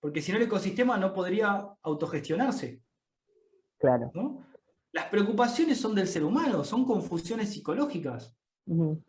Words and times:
porque 0.00 0.22
si 0.22 0.32
no 0.32 0.38
el 0.38 0.44
ecosistema 0.44 0.96
no 0.96 1.12
podría 1.12 1.68
autogestionarse. 1.82 2.82
Claro. 3.78 4.10
Las 4.92 5.06
preocupaciones 5.06 5.78
son 5.78 5.94
del 5.94 6.08
ser 6.08 6.24
humano, 6.24 6.64
son 6.64 6.84
confusiones 6.84 7.50
psicológicas. 7.50 8.34
No 8.66 9.00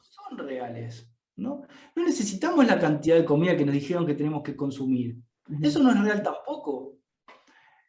son 0.00 0.38
reales. 0.38 1.08
¿no? 1.38 1.62
no 1.94 2.04
necesitamos 2.04 2.66
la 2.66 2.78
cantidad 2.78 3.16
de 3.16 3.24
comida 3.24 3.56
que 3.56 3.64
nos 3.64 3.74
dijeron 3.74 4.06
que 4.06 4.14
tenemos 4.14 4.42
que 4.42 4.56
consumir. 4.56 5.16
Eso 5.62 5.82
no 5.82 5.90
es 5.90 6.00
real 6.00 6.22
tampoco. 6.22 6.96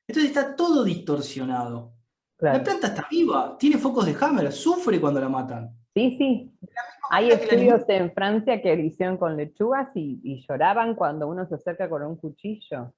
Entonces 0.08 0.32
está 0.32 0.56
todo 0.56 0.84
distorsionado. 0.84 1.94
La 2.40 2.64
planta 2.64 2.88
está 2.88 3.06
viva, 3.12 3.58
tiene 3.60 3.78
focos 3.78 4.06
de 4.06 4.16
Hammer, 4.20 4.52
sufre 4.54 5.02
cuando 5.02 5.20
la 5.20 5.28
matan. 5.28 5.76
Sí, 5.96 6.16
sí. 6.18 6.52
Hay 7.10 7.32
estudios 7.32 7.84
en 7.88 8.14
Francia 8.14 8.62
que 8.62 8.74
hicieron 8.76 9.18
con 9.18 9.36
lechugas 9.36 9.90
y, 9.96 10.46
lloraban 10.48 10.96
cuando 10.96 11.28
uno 11.28 11.48
se 11.48 11.56
acerca 11.56 11.90
con 11.90 12.04
un 12.04 12.16
cuchillo. 12.16 12.94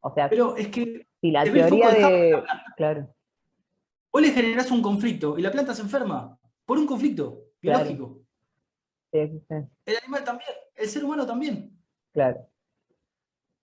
O 0.00 0.12
sea, 0.14 0.28
pero 0.28 0.56
es 0.56 0.68
que 0.68 1.06
si 1.20 1.30
la 1.30 1.44
teoría 1.44 1.90
de. 1.90 2.42
claro. 2.76 3.14
Vos 4.12 4.22
le 4.22 4.30
generás 4.30 4.70
un 4.70 4.80
conflicto 4.80 5.36
y 5.38 5.42
la 5.42 5.50
planta 5.50 5.74
se 5.74 5.82
enferma 5.82 6.38
por 6.64 6.78
un 6.78 6.86
conflicto 6.86 7.46
biológico. 7.60 8.20
Sí, 9.12 9.42
sí, 9.48 9.54
El 9.86 9.96
animal 9.96 10.24
también, 10.24 10.50
el 10.74 10.88
ser 10.88 11.04
humano 11.04 11.26
también. 11.26 11.76
Claro. 12.12 12.46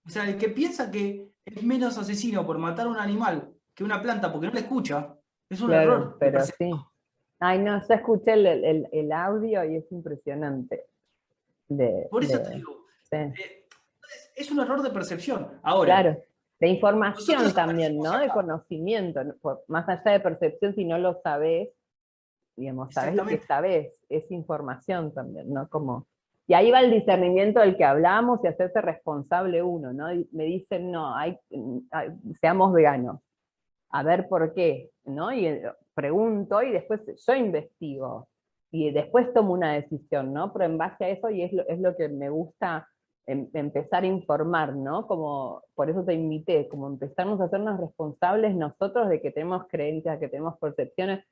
O 0.05 0.09
sea, 0.09 0.27
el 0.27 0.37
que 0.37 0.49
piensa 0.49 0.91
que 0.91 1.31
es 1.45 1.63
menos 1.63 1.97
asesino 1.97 2.45
por 2.45 2.57
matar 2.57 2.87
a 2.87 2.89
un 2.89 2.97
animal 2.97 3.53
que 3.73 3.83
una 3.83 4.01
planta 4.01 4.31
porque 4.31 4.47
no 4.47 4.53
le 4.53 4.61
escucha, 4.61 5.15
es 5.49 5.61
un 5.61 5.71
error. 5.71 6.17
Pero 6.19 6.41
sí. 6.41 6.71
Ay, 7.41 7.59
no, 7.59 7.81
yo 7.85 7.93
escuché 7.93 8.33
el, 8.33 9.11
audio 9.11 9.65
y 9.65 9.75
es 9.75 9.91
impresionante. 9.91 10.85
por 12.09 12.23
eso 12.23 12.41
te 12.41 12.55
digo, 12.55 12.85
eh, 13.11 13.33
es 14.35 14.51
un 14.51 14.59
error 14.59 14.81
de 14.81 14.91
percepción. 14.91 15.59
Ahora, 15.63 16.01
claro, 16.01 16.23
de 16.59 16.67
información 16.67 17.53
también, 17.53 17.97
¿no? 17.97 18.17
De 18.19 18.29
conocimiento. 18.29 19.21
Más 19.67 19.89
allá 19.89 20.11
de 20.11 20.19
percepción, 20.19 20.75
si 20.75 20.85
no 20.85 20.97
lo 20.99 21.19
sabes, 21.23 21.69
digamos, 22.55 22.93
sabes 22.93 23.15
lo 23.15 23.25
que 23.25 23.39
sabes, 23.39 23.99
es 24.07 24.29
información 24.31 25.13
también, 25.13 25.51
¿no? 25.51 25.67
Como 25.67 26.07
y 26.51 26.53
ahí 26.53 26.69
va 26.69 26.81
el 26.81 26.91
discernimiento 26.91 27.61
del 27.61 27.77
que 27.77 27.85
hablamos 27.85 28.41
y 28.43 28.47
hacerse 28.47 28.81
responsable 28.81 29.63
uno, 29.63 29.93
¿no? 29.93 30.07
me 30.33 30.43
dicen, 30.43 30.91
no, 30.91 31.15
hay, 31.15 31.39
seamos 32.41 32.73
veganos. 32.73 33.21
A 33.89 34.03
ver 34.03 34.27
por 34.27 34.53
qué, 34.53 34.89
¿no? 35.05 35.31
Y 35.31 35.61
pregunto 35.93 36.61
y 36.61 36.71
después 36.71 37.01
yo 37.05 37.35
investigo. 37.35 38.27
Y 38.71 38.91
después 38.91 39.33
tomo 39.33 39.53
una 39.53 39.73
decisión, 39.73 40.33
¿no? 40.33 40.53
Pero 40.53 40.65
en 40.65 40.77
base 40.77 41.05
a 41.05 41.09
eso, 41.09 41.29
y 41.29 41.43
es 41.43 41.51
lo, 41.51 41.67
es 41.67 41.79
lo 41.79 41.95
que 41.97 42.07
me 42.07 42.29
gusta 42.29 42.87
em, 43.25 43.49
empezar 43.53 44.03
a 44.03 44.07
informar, 44.07 44.75
¿no? 44.75 45.07
Como, 45.07 45.63
por 45.75 45.89
eso 45.89 46.05
te 46.05 46.13
invité, 46.13 46.69
como 46.69 46.87
empezarnos 46.87 47.41
a 47.41 47.45
hacernos 47.45 47.79
responsables 47.79 48.55
nosotros 48.55 49.09
de 49.09 49.21
que 49.21 49.31
tenemos 49.31 49.67
creencias, 49.67 50.19
que 50.19 50.29
tenemos 50.29 50.57
percepciones, 50.57 51.25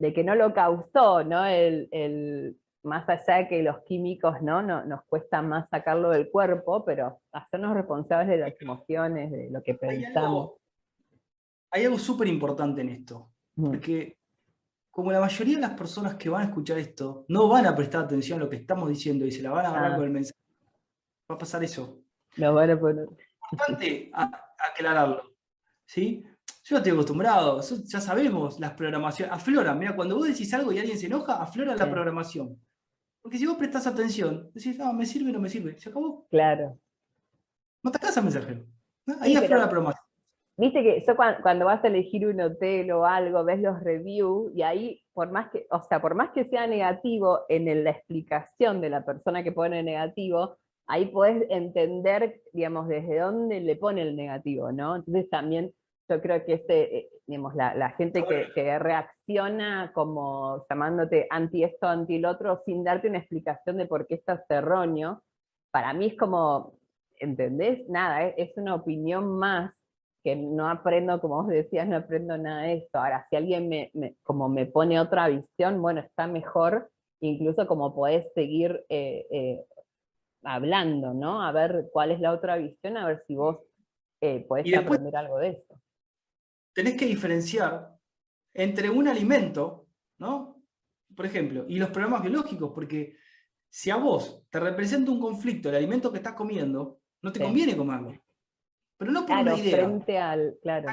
de 0.00 0.12
que 0.12 0.24
no 0.24 0.34
lo 0.34 0.52
causó, 0.52 1.22
¿no? 1.22 1.46
El, 1.46 1.88
el, 1.92 2.56
más 2.82 3.08
allá 3.08 3.38
de 3.38 3.48
que 3.48 3.62
los 3.62 3.80
químicos 3.84 4.40
¿no? 4.42 4.62
nos 4.62 5.04
cuesta 5.04 5.42
más 5.42 5.68
sacarlo 5.68 6.10
del 6.10 6.30
cuerpo, 6.30 6.84
pero 6.84 7.20
hacernos 7.32 7.74
responsables 7.74 8.28
de 8.28 8.36
las 8.38 8.60
emociones, 8.60 9.30
de 9.30 9.50
lo 9.50 9.62
que 9.62 9.74
pensamos. 9.74 10.52
Hay 11.70 11.84
algo 11.84 11.98
súper 11.98 12.28
importante 12.28 12.80
en 12.80 12.88
esto. 12.88 13.30
Porque 13.62 14.18
como 14.90 15.12
la 15.12 15.20
mayoría 15.20 15.56
de 15.56 15.62
las 15.62 15.74
personas 15.74 16.16
que 16.16 16.28
van 16.28 16.42
a 16.42 16.44
escuchar 16.46 16.78
esto 16.78 17.24
no 17.28 17.48
van 17.48 17.66
a 17.66 17.74
prestar 17.74 18.04
atención 18.04 18.40
a 18.40 18.44
lo 18.44 18.50
que 18.50 18.56
estamos 18.56 18.88
diciendo 18.88 19.24
y 19.24 19.32
se 19.32 19.42
la 19.42 19.50
van 19.50 19.66
a 19.66 19.68
agarrar 19.70 19.92
ah. 19.92 19.96
con 19.96 20.04
el 20.04 20.10
mensaje, 20.10 20.38
va 21.30 21.34
a 21.34 21.38
pasar 21.38 21.62
eso. 21.64 22.02
Lo 22.36 22.54
van 22.54 22.70
a 22.70 22.78
poner. 22.78 23.04
Es 23.04 23.52
importante 23.52 24.10
aclararlo. 24.12 25.30
¿sí? 25.86 26.24
Yo 26.64 26.76
estoy 26.76 26.92
acostumbrado, 26.92 27.60
ya 27.60 28.00
sabemos 28.00 28.60
las 28.60 28.72
programaciones. 28.74 29.34
Aflora, 29.34 29.74
mira, 29.74 29.96
cuando 29.96 30.16
vos 30.16 30.28
decís 30.28 30.52
algo 30.54 30.70
y 30.70 30.78
alguien 30.78 30.98
se 30.98 31.06
enoja, 31.06 31.42
aflora 31.42 31.74
la 31.74 31.90
programación. 31.90 32.60
Porque 33.22 33.38
si 33.38 33.46
vos 33.46 33.56
prestás 33.56 33.86
atención, 33.86 34.50
decís, 34.54 34.78
no, 34.78 34.92
me 34.92 35.04
sirve, 35.04 35.32
no 35.32 35.40
me 35.40 35.48
sirve, 35.48 35.78
se 35.78 35.88
acabó. 35.88 36.26
Claro. 36.28 36.78
No 37.82 37.90
te 37.90 37.98
casa 37.98 38.22
mensajero. 38.22 38.64
Ahí 39.20 39.36
sí, 39.36 39.48
la 39.48 39.68
promoción. 39.68 39.99
Viste 40.60 40.82
que 40.82 41.02
yo 41.06 41.16
cuando, 41.16 41.64
vas 41.64 41.82
a 41.82 41.88
elegir 41.88 42.26
un 42.26 42.38
hotel 42.38 42.92
o 42.92 43.06
algo, 43.06 43.44
ves 43.44 43.60
los 43.60 43.82
reviews 43.82 44.52
y 44.54 44.60
ahí, 44.60 45.02
por 45.14 45.30
más 45.30 45.50
que, 45.50 45.66
o 45.70 45.82
sea, 45.84 46.02
por 46.02 46.14
más 46.14 46.32
que 46.32 46.44
sea 46.50 46.66
negativo 46.66 47.46
en 47.48 47.82
la 47.82 47.90
explicación 47.92 48.82
de 48.82 48.90
la 48.90 49.02
persona 49.02 49.42
que 49.42 49.52
pone 49.52 49.82
negativo, 49.82 50.58
ahí 50.86 51.06
podés 51.06 51.46
entender, 51.48 52.42
digamos, 52.52 52.88
desde 52.88 53.20
dónde 53.20 53.62
le 53.62 53.74
pone 53.76 54.02
el 54.02 54.14
negativo, 54.14 54.70
¿no? 54.70 54.96
Entonces 54.96 55.30
también 55.30 55.72
yo 56.10 56.20
creo 56.20 56.44
que 56.44 56.52
este, 56.52 56.98
eh, 56.98 57.08
digamos, 57.26 57.54
la, 57.54 57.94
gente 57.96 58.22
que, 58.54 58.78
reacciona 58.78 59.92
como 59.94 60.66
llamándote 60.68 61.26
anti 61.30 61.64
esto, 61.64 61.86
anti 61.86 62.16
el 62.16 62.26
otro, 62.26 62.60
sin 62.66 62.84
darte 62.84 63.08
una 63.08 63.20
explicación 63.20 63.78
de 63.78 63.86
por 63.86 64.06
qué 64.06 64.16
estás 64.16 64.42
erróneo, 64.50 65.22
para 65.70 65.94
mí 65.94 66.08
es 66.08 66.18
como, 66.18 66.74
¿entendés? 67.18 67.88
Nada, 67.88 68.26
es, 68.26 68.54
una 68.58 68.74
opinión 68.74 69.38
más 69.38 69.72
que 70.22 70.36
no 70.36 70.68
aprendo, 70.68 71.20
como 71.20 71.42
vos 71.42 71.48
decías, 71.48 71.88
no 71.88 71.96
aprendo 71.96 72.36
nada 72.36 72.62
de 72.62 72.74
esto. 72.74 72.98
Ahora, 72.98 73.26
si 73.30 73.36
alguien 73.36 73.68
me, 73.68 73.90
como 74.22 74.48
me 74.48 74.66
pone 74.66 75.00
otra 75.00 75.28
visión, 75.28 75.80
bueno, 75.80 76.00
está 76.00 76.26
mejor, 76.26 76.90
incluso 77.20 77.66
como 77.66 77.94
podés 77.94 78.26
seguir 78.34 78.84
eh, 78.88 79.26
eh, 79.30 79.64
hablando, 80.42 81.14
¿no? 81.14 81.42
A 81.42 81.52
ver 81.52 81.88
cuál 81.92 82.10
es 82.10 82.20
la 82.20 82.32
otra 82.32 82.56
visión, 82.56 82.96
a 82.96 83.06
ver 83.06 83.24
si 83.26 83.34
vos 83.34 83.58
podés 84.48 84.76
aprender 84.76 85.16
algo 85.16 85.38
de 85.38 85.50
esto 85.50 85.80
tenés 86.72 86.96
que 86.96 87.06
diferenciar 87.06 87.96
entre 88.54 88.90
un 88.90 89.08
alimento, 89.08 89.86
¿no? 90.18 90.62
Por 91.14 91.26
ejemplo, 91.26 91.66
y 91.68 91.78
los 91.78 91.90
problemas 91.90 92.22
biológicos, 92.22 92.72
porque 92.74 93.16
si 93.68 93.90
a 93.90 93.96
vos 93.96 94.44
te 94.50 94.60
representa 94.60 95.10
un 95.10 95.20
conflicto 95.20 95.68
el 95.68 95.76
alimento 95.76 96.10
que 96.10 96.18
estás 96.18 96.34
comiendo, 96.34 97.00
no 97.22 97.32
te 97.32 97.40
conviene 97.40 97.76
comerlo. 97.76 98.18
Pero 99.00 99.12
no 99.12 99.24
por 99.24 99.34
una 99.34 99.56
idea. 99.56 99.76
frente 99.76 100.18
al, 100.18 100.58
claro. 100.60 100.88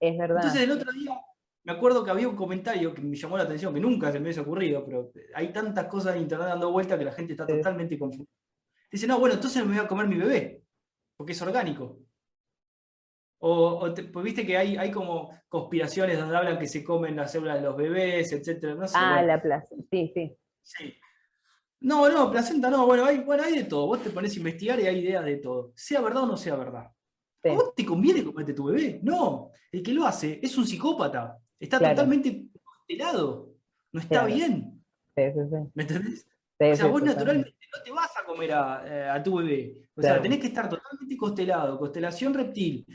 Es 0.00 0.18
verdad. 0.18 0.36
Entonces 0.38 0.62
el 0.62 0.70
otro 0.72 0.90
día 0.90 1.16
me 1.62 1.72
acuerdo 1.72 2.02
que 2.02 2.10
había 2.10 2.28
un 2.28 2.34
comentario 2.34 2.92
que 2.92 3.02
me 3.02 3.14
llamó 3.14 3.36
la 3.36 3.44
atención, 3.44 3.72
que 3.72 3.78
nunca 3.78 4.10
se 4.10 4.18
me 4.18 4.24
hubiese 4.24 4.40
ocurrido, 4.40 4.84
pero 4.84 5.12
hay 5.32 5.52
tantas 5.52 5.86
cosas 5.86 6.16
en 6.16 6.22
internet 6.22 6.48
dando 6.48 6.72
vuelta 6.72 6.98
que 6.98 7.04
la 7.04 7.12
gente 7.12 7.34
está 7.34 7.46
totalmente 7.46 7.96
confundida. 7.96 8.32
Dice, 8.90 9.06
no, 9.06 9.20
bueno, 9.20 9.36
entonces 9.36 9.64
me 9.64 9.76
voy 9.76 9.84
a 9.84 9.86
comer 9.86 10.08
mi 10.08 10.16
bebé, 10.16 10.64
porque 11.16 11.32
es 11.34 11.42
orgánico. 11.42 12.00
O, 13.38 13.94
pues 14.12 14.24
viste 14.24 14.44
que 14.44 14.56
hay, 14.56 14.76
hay 14.76 14.90
como 14.90 15.30
conspiraciones 15.48 16.18
donde 16.18 16.36
hablan 16.36 16.58
que 16.58 16.66
se 16.66 16.82
comen 16.82 17.14
las 17.14 17.30
células 17.30 17.60
de 17.60 17.62
los 17.62 17.76
bebés, 17.76 18.32
etcétera. 18.32 18.76
ah, 18.92 19.22
la 19.22 19.40
placenta, 19.40 19.86
sí, 19.88 20.10
sí. 20.12 20.36
Sí. 20.64 20.94
No, 21.84 22.08
no, 22.08 22.30
placenta 22.30 22.70
no, 22.70 22.86
bueno 22.86 23.04
hay, 23.04 23.18
bueno, 23.18 23.42
hay 23.42 23.56
de 23.56 23.64
todo. 23.64 23.86
Vos 23.86 24.02
te 24.02 24.08
pones 24.08 24.32
a 24.32 24.38
investigar 24.38 24.80
y 24.80 24.86
hay 24.86 25.00
ideas 25.00 25.22
de 25.22 25.36
todo. 25.36 25.72
Sea 25.76 26.00
verdad 26.00 26.22
o 26.22 26.26
no 26.26 26.36
sea 26.38 26.56
verdad. 26.56 26.90
¿A 27.44 27.52
vos 27.52 27.74
te 27.74 27.84
conviene 27.84 28.24
comerte 28.24 28.54
tu 28.54 28.64
bebé? 28.64 29.00
No. 29.02 29.50
El 29.70 29.82
que 29.82 29.92
lo 29.92 30.06
hace 30.06 30.40
es 30.42 30.56
un 30.56 30.66
psicópata. 30.66 31.38
Está 31.60 31.78
totalmente 31.78 32.46
constelado. 32.62 33.52
No 33.92 34.00
está 34.00 34.24
bien. 34.24 34.82
Sí, 35.14 35.24
sí, 35.26 35.40
sí. 35.50 35.70
¿Me 35.74 35.82
entendés? 35.82 36.26
o 36.58 36.74
sea, 36.74 36.86
vos 36.86 37.02
naturalmente 37.02 37.54
no 37.76 37.82
te 37.82 37.90
vas 37.90 38.10
a 38.16 38.24
comer 38.24 38.52
a, 38.52 39.16
eh, 39.18 39.22
tu 39.22 39.36
bebé. 39.36 39.88
O 39.94 40.00
sea, 40.00 40.22
tenés 40.22 40.38
que 40.38 40.46
estar 40.46 40.70
totalmente 40.70 41.16
constelado, 41.18 41.78
constelación 41.78 42.32
reptil, 42.32 42.86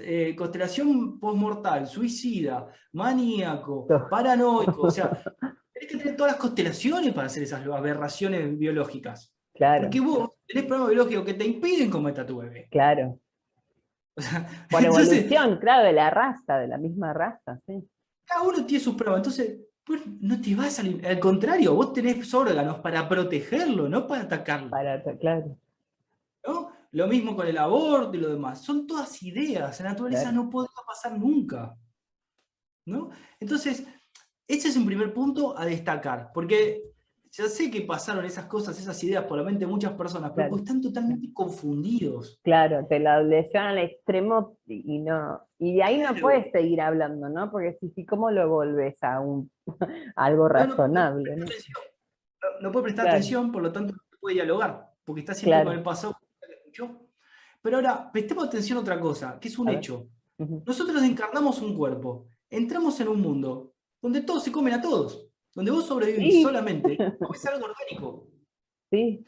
eh, 0.00 0.34
constelación 0.36 1.20
postmortal, 1.20 1.86
suicida, 1.86 2.66
maníaco, 2.92 3.86
paranoico. 4.10 4.82
O 4.82 4.90
sea, 4.90 5.12
tenés 5.86 5.92
que 5.92 5.98
tener 5.98 6.16
todas 6.16 6.32
las 6.32 6.40
constelaciones 6.40 7.12
para 7.12 7.26
hacer 7.26 7.42
esas 7.42 7.66
aberraciones 7.66 8.58
biológicas. 8.58 9.32
Claro. 9.54 9.82
Porque 9.82 10.00
vos 10.00 10.30
tenés 10.46 10.64
problemas 10.64 10.90
biológicos 10.90 11.24
que 11.24 11.34
te 11.34 11.44
impiden 11.44 11.90
comer 11.90 12.20
a 12.20 12.26
tu 12.26 12.38
bebé. 12.38 12.68
Claro. 12.70 13.18
Por 14.70 14.84
evolución, 14.84 15.58
claro, 15.58 15.86
de 15.86 15.92
la 15.92 16.10
raza, 16.10 16.58
de 16.58 16.68
la 16.68 16.78
misma 16.78 17.12
raza, 17.12 17.58
sí. 17.66 17.82
Cada 18.24 18.42
uno 18.42 18.64
tiene 18.64 18.84
sus 18.84 18.94
pruebas. 18.94 19.18
Entonces, 19.18 19.58
pues 19.84 20.02
no 20.20 20.40
te 20.40 20.54
va 20.54 20.66
a 20.66 20.70
salir. 20.70 21.04
Al 21.06 21.18
contrario, 21.18 21.74
vos 21.74 21.92
tenés 21.92 22.32
órganos 22.32 22.78
para 22.78 23.08
protegerlo, 23.08 23.88
no 23.88 24.06
para 24.06 24.22
atacarlo. 24.22 24.70
Para, 24.70 25.02
claro. 25.18 25.58
¿No? 26.46 26.72
Lo 26.92 27.06
mismo 27.08 27.34
con 27.34 27.46
el 27.46 27.58
aborto 27.58 28.16
y 28.16 28.20
lo 28.20 28.30
demás. 28.30 28.60
Son 28.60 28.86
todas 28.86 29.22
ideas. 29.22 29.80
La 29.80 29.90
naturaleza 29.90 30.30
no 30.30 30.48
podría 30.48 30.82
pasar 30.86 31.18
nunca. 31.18 31.74
¿No? 32.86 33.10
Entonces, 33.40 33.86
ese 34.52 34.68
es 34.68 34.76
un 34.76 34.86
primer 34.86 35.12
punto 35.14 35.58
a 35.58 35.64
destacar. 35.64 36.30
Porque 36.34 36.82
ya 37.30 37.46
sé 37.46 37.70
que 37.70 37.80
pasaron 37.80 38.24
esas 38.26 38.44
cosas, 38.44 38.78
esas 38.78 39.02
ideas 39.02 39.24
por 39.24 39.38
la 39.38 39.44
mente 39.44 39.60
de 39.60 39.70
muchas 39.70 39.92
personas, 39.92 40.32
pero 40.36 40.54
están 40.56 40.82
totalmente 40.82 41.32
confundidos. 41.32 42.38
Claro, 42.42 42.86
te 42.86 42.98
la 42.98 43.22
llevan 43.22 43.68
al 43.68 43.78
extremo 43.78 44.58
y 44.66 44.98
no. 44.98 45.40
Y 45.58 45.76
de 45.76 45.82
ahí 45.82 45.98
no 45.98 46.14
puedes 46.20 46.52
seguir 46.52 46.82
hablando, 46.82 47.30
¿no? 47.30 47.50
Porque 47.50 47.78
si, 47.80 47.88
si 47.90 48.04
¿cómo 48.04 48.30
lo 48.30 48.48
volves 48.50 49.02
a 49.02 49.20
un 49.20 49.50
algo 50.16 50.48
razonable? 50.48 51.36
No, 51.36 51.46
no, 52.60 52.72
puede 52.72 52.84
prestar 52.84 53.08
atención, 53.08 53.50
por 53.50 53.62
lo 53.62 53.72
tanto 53.72 53.94
no 53.94 54.18
puede 54.20 54.34
dialogar, 54.34 54.90
porque 55.02 55.20
está 55.20 55.32
siempre 55.32 55.64
con 55.64 55.72
el 55.72 55.82
pasado 55.82 56.18
que 56.20 56.52
escuchó. 56.52 57.08
Pero 57.62 57.76
ahora, 57.76 58.10
prestemos 58.12 58.44
atención 58.44 58.76
a 58.76 58.80
otra 58.82 59.00
cosa, 59.00 59.38
que 59.40 59.48
es 59.48 59.58
un 59.58 59.70
hecho. 59.70 60.08
Nosotros 60.36 61.02
encarnamos 61.02 61.62
un 61.62 61.74
cuerpo, 61.74 62.26
entramos 62.50 63.00
en 63.00 63.08
un 63.08 63.20
mundo 63.22 63.71
donde 64.02 64.22
todos 64.22 64.42
se 64.44 64.52
comen 64.52 64.74
a 64.74 64.82
todos, 64.82 65.28
donde 65.54 65.70
vos 65.70 65.86
sobrevivís 65.86 66.42
solamente, 66.42 66.98
es 67.34 67.46
algo 67.46 67.66
orgánico. 67.66 68.28
Sí. 68.90 69.24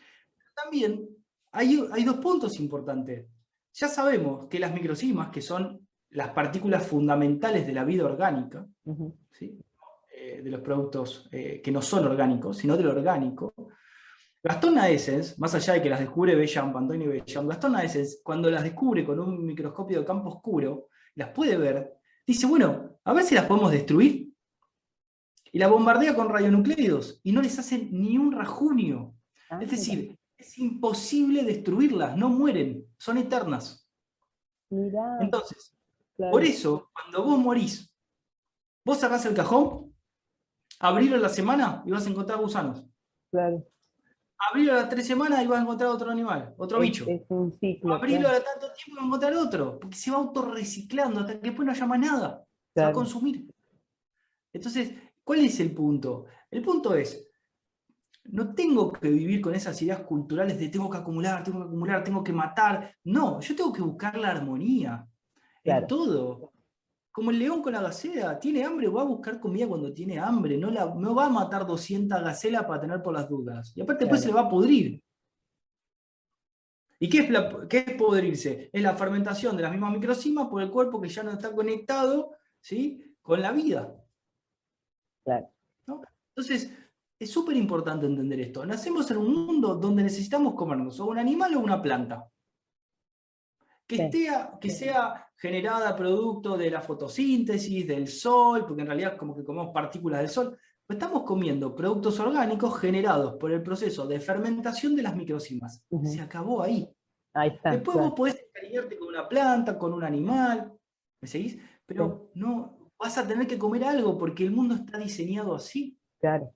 También 0.55 1.09
hay, 1.53 1.88
hay 1.93 2.05
dos 2.05 2.17
puntos 2.17 2.59
importantes. 2.61 3.26
Ya 3.73 3.88
sabemos 3.88 4.47
que 4.47 4.59
las 4.59 4.75
microsimas, 4.75 5.31
que 5.31 5.41
son 5.41 5.87
las 6.11 6.31
partículas 6.31 6.87
fundamentales 6.87 7.67
de 7.67 7.73
la 7.73 7.85
vida 7.85 8.05
orgánica, 8.05 8.67
eh, 8.87 10.43
de 10.43 10.50
los 10.50 10.61
productos 10.61 11.29
eh, 11.32 11.61
que 11.62 11.73
no 11.73 11.82
son 11.82 12.05
orgánicos, 12.05 12.59
sino 12.59 12.77
de 12.77 12.85
lo 12.85 12.91
orgánico, 12.91 13.55
Gastón 14.44 14.79
Aessens, 14.79 15.38
más 15.38 15.55
allá 15.55 15.73
de 15.73 15.82
que 15.82 15.88
las 15.88 16.00
descubre 16.00 16.35
Bellamp, 16.35 16.77
Antonio 16.77 17.09
Bellamp, 17.09 17.49
Gastón 17.49 17.77
Aessens, 17.77 18.20
cuando 18.23 18.50
las 18.50 18.62
descubre 18.62 19.03
con 19.03 19.19
un 19.19 19.44
microscopio 19.44 20.00
de 20.00 20.05
campo 20.05 20.29
oscuro, 20.29 20.88
las 21.15 21.31
puede 21.31 21.56
ver, 21.56 21.94
dice, 22.27 22.47
bueno, 22.47 22.99
a 23.03 23.12
ver 23.15 23.25
si 23.25 23.35
las 23.35 23.47
podemos 23.47 23.73
destruir. 23.73 24.34
Y 25.55 25.61
la 25.61 25.69
bombardea 25.69 26.17
con 26.17 26.29
radionucleidos 26.29 27.21
y 27.23 27.31
no 27.31 27.41
les 27.41 27.56
hace 27.61 27.79
ni 27.79 28.19
un 28.19 28.33
rajunio. 28.33 29.15
Ah, 29.49 29.61
es 29.62 29.71
decir, 29.71 30.19
es 30.37 30.59
imposible 30.59 31.45
destruirlas, 31.45 32.17
no 32.17 32.29
mueren, 32.29 32.85
son 32.99 33.19
eternas. 33.19 33.89
Entonces, 35.21 35.73
por 36.17 36.43
eso, 36.43 36.91
cuando 36.93 37.23
vos 37.23 37.39
morís, 37.39 37.89
vos 38.85 38.99
cerrás 38.99 39.27
el 39.27 39.35
cajón, 39.35 39.95
abrilo 40.81 41.15
en 41.15 41.23
la 41.23 41.29
semana 41.29 41.85
y 41.87 41.93
vas 41.93 42.05
a 42.05 42.11
encontrar 42.11 42.41
gusanos. 42.41 42.85
Claro. 43.31 43.65
Abrilo 44.51 44.73
a 44.73 44.77
las 44.79 44.89
tres 44.89 45.06
semanas 45.06 45.41
y 45.41 45.47
vas 45.47 45.61
a 45.61 45.62
encontrar 45.62 45.91
otro 45.91 46.11
animal, 46.11 46.53
otro 46.59 46.81
bicho. 46.81 47.05
Es 47.06 47.23
un 47.29 47.53
ciclo. 47.53 47.95
Abrilo 47.95 48.27
a 48.27 48.43
tanto 48.43 48.73
tiempo 48.73 48.91
y 48.91 48.95
vas 48.95 49.03
a 49.03 49.06
encontrar 49.06 49.35
otro, 49.35 49.79
porque 49.79 49.97
se 49.97 50.11
va 50.11 50.17
autorreciclando 50.17 51.21
hasta 51.21 51.35
que 51.35 51.47
después 51.47 51.65
no 51.65 51.71
haya 51.71 51.87
más 51.87 52.01
nada. 52.01 52.45
Se 52.75 52.83
va 52.83 52.89
a 52.89 52.93
consumir. 52.93 53.49
Entonces, 54.53 54.95
¿cuál 55.25 55.41
es 55.41 55.59
el 55.61 55.73
punto? 55.75 56.26
El 56.50 56.62
punto 56.62 56.94
es, 56.94 57.29
no 58.25 58.55
tengo 58.55 58.93
que 58.93 59.11
vivir 59.11 59.41
con 59.41 59.55
esas 59.55 59.81
ideas 59.82 60.00
culturales 60.00 60.59
de 60.59 60.69
tengo 60.69 60.88
que 60.88 60.99
acumular, 60.99 61.43
tengo 61.43 61.59
que 61.59 61.67
acumular, 61.67 62.05
tengo 62.05 62.25
que 62.25 62.32
matar. 62.32 62.94
No, 63.05 63.41
yo 63.41 63.56
tengo 63.56 63.73
que 63.73 63.82
buscar 63.82 64.17
la 64.17 64.31
armonía 64.31 65.06
en 65.62 65.87
todo. 65.87 66.53
Como 67.12 67.31
el 67.31 67.38
león 67.38 67.62
con 67.62 67.73
la 67.73 67.82
gacela, 67.82 68.38
tiene 68.41 68.65
hambre, 68.65 68.88
va 68.88 69.03
a 69.03 69.06
buscar 69.06 69.38
comida 69.38 69.69
cuando 69.69 69.93
tiene 69.93 70.19
hambre, 70.19 70.59
no, 70.59 70.71
la, 70.71 70.93
no 70.94 71.15
va 71.15 71.27
a 71.27 71.31
matar 71.31 71.67
200 71.67 72.23
gacelas 72.23 72.65
para 72.65 72.81
tener 72.81 73.03
por 73.03 73.15
las 73.15 73.29
dudas. 73.29 73.73
Y 73.77 73.82
aparte 73.82 74.05
después 74.05 74.20
se 74.20 74.29
le 74.29 74.35
va 74.35 74.43
a 74.43 74.49
pudrir. 74.49 75.00
¿Y 76.99 77.09
qué 77.09 77.19
es, 77.19 77.69
qué 77.69 77.85
es 77.87 77.94
pudrirse? 77.94 78.70
Es 78.73 78.82
la 78.82 78.97
fermentación 78.97 79.56
de 79.56 79.62
las 79.62 79.70
mismas 79.70 79.93
microcimas 79.93 80.49
por 80.49 80.62
el 80.62 80.70
cuerpo 80.70 81.00
que 81.00 81.09
ya 81.09 81.23
no 81.23 81.31
está 81.31 81.53
conectado 81.53 82.32
¿sí? 82.61 83.17
con 83.20 83.43
la 83.43 83.53
vida. 83.53 83.94
Claro. 85.25 85.50
Entonces, 86.37 86.73
es 87.19 87.31
súper 87.31 87.56
importante 87.56 88.06
entender 88.06 88.41
esto. 88.41 88.67
Nacemos 88.67 89.11
en 89.11 89.19
un 89.19 89.47
mundo 89.47 89.75
donde 89.76 90.03
necesitamos 90.03 90.55
comernos 90.55 90.99
o 91.00 91.06
un 91.06 91.19
animal 91.19 91.55
o 91.55 91.61
una 91.61 91.81
planta. 91.81 92.29
Que, 93.87 94.11
que 94.61 94.71
sea 94.71 95.29
generada 95.37 95.94
producto 95.94 96.56
de 96.56 96.71
la 96.71 96.81
fotosíntesis, 96.81 97.87
del 97.87 98.09
sol, 98.09 98.65
porque 98.67 98.81
en 98.81 98.88
realidad 98.88 99.17
como 99.17 99.37
que 99.37 99.44
comemos 99.44 99.73
partículas 99.75 100.21
del 100.21 100.31
sol, 100.31 100.59
estamos 100.88 101.23
comiendo 101.23 101.75
productos 101.75 102.19
orgánicos 102.19 102.79
generados 102.79 103.35
por 103.35 103.53
el 103.53 103.62
proceso 103.62 104.06
de 104.06 104.20
fermentación 104.20 104.97
de 104.97 105.03
las 105.03 105.15
microcimas. 105.15 105.85
Se 106.03 106.20
acabó 106.20 106.62
ahí. 106.62 106.88
Ahí 107.35 107.50
está. 107.50 107.73
Después 107.73 107.97
vos 107.97 108.15
podés 108.15 108.43
encariñarte 108.49 108.97
con 108.97 109.09
una 109.09 109.29
planta, 109.29 109.79
con 109.79 109.93
un 109.93 110.05
animal, 110.05 110.73
¿me 111.20 111.29
seguís? 111.29 111.59
Pero 111.85 112.31
no, 112.35 112.84
vas 112.99 113.19
a 113.19 113.26
tener 113.26 113.46
que 113.46 113.58
comer 113.58 113.85
algo 113.85 114.17
porque 114.17 114.44
el 114.44 114.50
mundo 114.50 114.75
está 114.75 114.99
diseñado 114.99 115.55
así. 115.55 115.99
Claro 116.20 116.52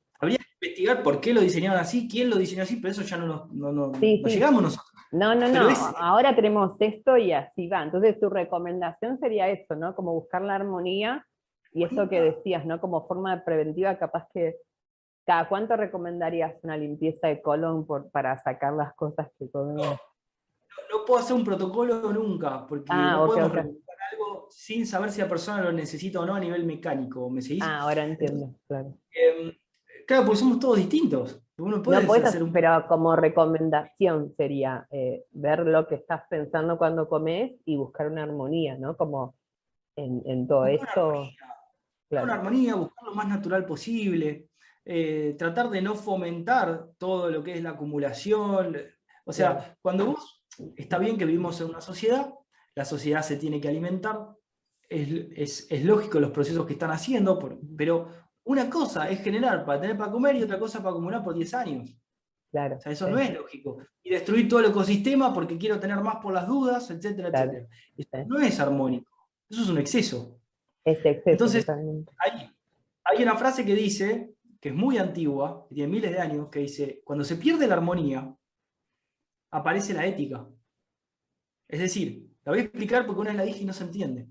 investigar 0.61 1.03
por 1.03 1.21
qué 1.21 1.33
lo 1.33 1.41
diseñaron 1.41 1.79
así, 1.79 2.09
quién 2.09 2.31
lo 2.31 2.37
diseñó 2.37 2.63
así, 2.63 2.77
pero 2.77 2.93
eso 2.93 3.03
ya 3.03 3.17
no, 3.17 3.49
no, 3.53 3.93
llegamos 3.93 4.63
nosotros. 4.63 4.93
No, 5.11 5.35
no, 5.35 5.49
no, 5.49 5.69
ahora 5.97 6.35
tenemos 6.35 6.77
esto 6.81 7.17
y 7.17 7.33
así 7.33 7.69
va. 7.69 7.83
Entonces 7.83 8.19
tu 8.21 8.29
recomendación 8.29 9.19
sería 9.19 9.49
eso, 9.49 9.75
¿no? 9.75 9.95
Como 9.95 10.13
buscar 10.13 10.43
la 10.43 10.57
armonía 10.57 11.27
y 11.73 11.85
eso 11.85 12.09
que 12.09 12.21
decías, 12.21 12.67
¿no? 12.67 12.81
Como 12.81 13.07
forma 13.07 13.43
preventiva, 13.45 13.97
capaz 13.99 14.27
que 14.35 14.57
cada 15.25 15.49
cuánto 15.49 15.77
recomendarías 15.77 16.57
una 16.63 16.77
limpieza 16.77 17.29
de 17.29 17.41
colon 17.41 17.87
por, 17.87 18.11
para 18.11 18.39
sacar 18.39 18.75
las 18.75 18.95
cosas 18.95 19.29
que 19.39 19.51
comemos. 19.51 19.99
No, 20.91 21.05
puedo 21.07 21.21
hacer 21.21 21.37
un 21.37 21.45
protocolo 21.45 22.13
nunca, 22.13 22.67
porque 22.67 22.87
ah, 22.91 23.13
no 23.13 23.27
podemos 23.27 23.53
algo 23.53 23.79
sin 24.51 24.87
saber 24.87 25.11
si 25.11 25.21
la 25.21 25.29
persona 25.29 25.63
lo 25.63 25.73
necesita 25.73 26.21
o 26.21 26.27
no 26.27 26.35
a 26.35 26.41
nivel 26.41 26.65
mecánico. 26.65 27.29
¿Me 27.31 27.43
seguís? 27.43 27.63
Ah, 27.63 27.81
ahora 27.81 28.05
entiendo, 28.05 28.55
claro. 28.67 28.99
Em, 29.11 29.53
Claro, 30.09 30.25
porque 30.25 30.39
somos 30.39 30.59
todos 30.59 30.79
distintos. 30.79 31.39
Uno 31.59 31.83
puede 31.83 32.25
hacer 32.25 32.43
un... 32.43 32.51
Pero 32.51 32.87
como 32.89 33.15
recomendación 33.15 34.33
sería 34.39 34.87
eh, 34.91 35.27
ver 35.33 35.67
lo 35.67 35.87
que 35.87 35.97
estás 35.97 36.23
pensando 36.31 36.79
cuando 36.79 37.07
comes 37.07 37.61
y 37.67 37.77
buscar 37.77 38.11
una 38.11 38.23
armonía, 38.23 38.79
¿no? 38.79 38.97
Como 38.97 39.37
en, 39.97 40.49
todo 40.49 40.65
esto. 40.65 41.29
Una 42.09 42.35
armonía, 42.35 42.75
buscar 42.75 43.07
lo 43.07 43.15
más 43.15 43.29
natural 43.29 43.67
posible, 43.67 44.49
eh, 44.83 45.35
tratar 45.39 45.69
de 45.69 45.83
no 45.83 45.95
fomentar 45.95 46.87
todo 46.97 47.29
lo 47.31 47.45
que 47.45 47.53
es 47.53 47.63
la 47.63 47.71
acumulación. 47.71 48.79
O 49.27 49.33
sea, 49.35 49.77
cuando 49.83 50.07
vos, 50.07 50.43
está 50.75 50.97
bien 50.97 51.19
que 51.19 51.27
vivimos 51.27 51.61
en 51.61 51.69
una 51.69 51.83
sociedad, 51.83 52.33
la 52.75 52.87
sociedad 52.87 53.21
se 53.21 53.37
tiene 53.37 53.61
que 53.61 53.69
alimentar, 53.69 54.27
es, 54.89 55.67
es 55.71 55.85
lógico 55.85 56.21
los 56.21 56.31
procesos 56.31 56.67
que 56.67 56.73
están 56.75 56.91
haciendo, 56.91 57.39
pero 57.77 58.09
una 58.45 58.71
cosa 58.71 59.11
es 59.11 59.23
generar 59.23 59.65
para 59.65 59.81
tener 59.81 59.97
para 59.97 60.11
comer 60.11 60.37
y 60.37 60.43
otra 60.43 60.59
cosa 60.59 60.79
para 60.79 60.91
acumular 60.91 61.23
por 61.23 61.35
10 61.35 61.55
años. 61.55 61.95
Claro. 62.51 62.77
O 62.77 62.81
sea, 62.81 62.93
eso 62.93 63.09
no 63.11 63.19
es 63.19 63.33
lógico. 63.35 63.79
Y 64.03 64.11
destruir 64.11 64.49
todo 64.49 64.61
el 64.61 64.71
ecosistema 64.71 65.35
porque 65.35 65.59
quiero 65.59 65.79
tener 65.79 65.99
más 65.99 66.17
por 66.17 66.33
las 66.33 66.47
dudas, 66.47 66.91
etcétera, 66.91 67.29
etcétera. 67.29 67.69
Eso 67.97 68.25
no 68.27 68.41
es 68.41 68.59
armónico. 68.59 69.13
Eso 69.51 69.63
es 69.63 69.69
un 69.69 69.79
exceso. 69.79 70.41
Es 70.85 71.05
exceso. 71.05 71.31
Entonces, 71.31 71.69
hay, 71.69 72.51
hay 73.05 73.23
una 73.23 73.37
frase 73.37 73.67
que 73.67 73.75
dice, 73.75 74.35
que 74.61 74.71
es 74.71 74.75
muy 74.75 74.97
antigua, 74.97 75.67
que 75.69 75.75
tiene 75.75 75.93
miles 75.93 76.11
de 76.11 76.19
años, 76.19 76.49
que 76.49 76.61
dice, 76.61 77.03
cuando 77.05 77.25
se 77.25 77.37
pierde 77.37 77.67
la 77.67 77.75
armonía, 77.75 78.35
aparece 79.51 79.93
la 79.93 80.07
ética. 80.07 80.49
Es 81.69 81.81
decir, 81.81 82.31
la 82.45 82.53
voy 82.53 82.61
a 82.61 82.65
explicar 82.65 83.07
porque 83.07 83.21
una 83.21 83.31
vez 83.31 83.37
la 83.37 83.45
dije 83.45 83.63
y 83.63 83.67
no 83.67 83.75
se 83.75 83.85
entiende. 83.85 84.27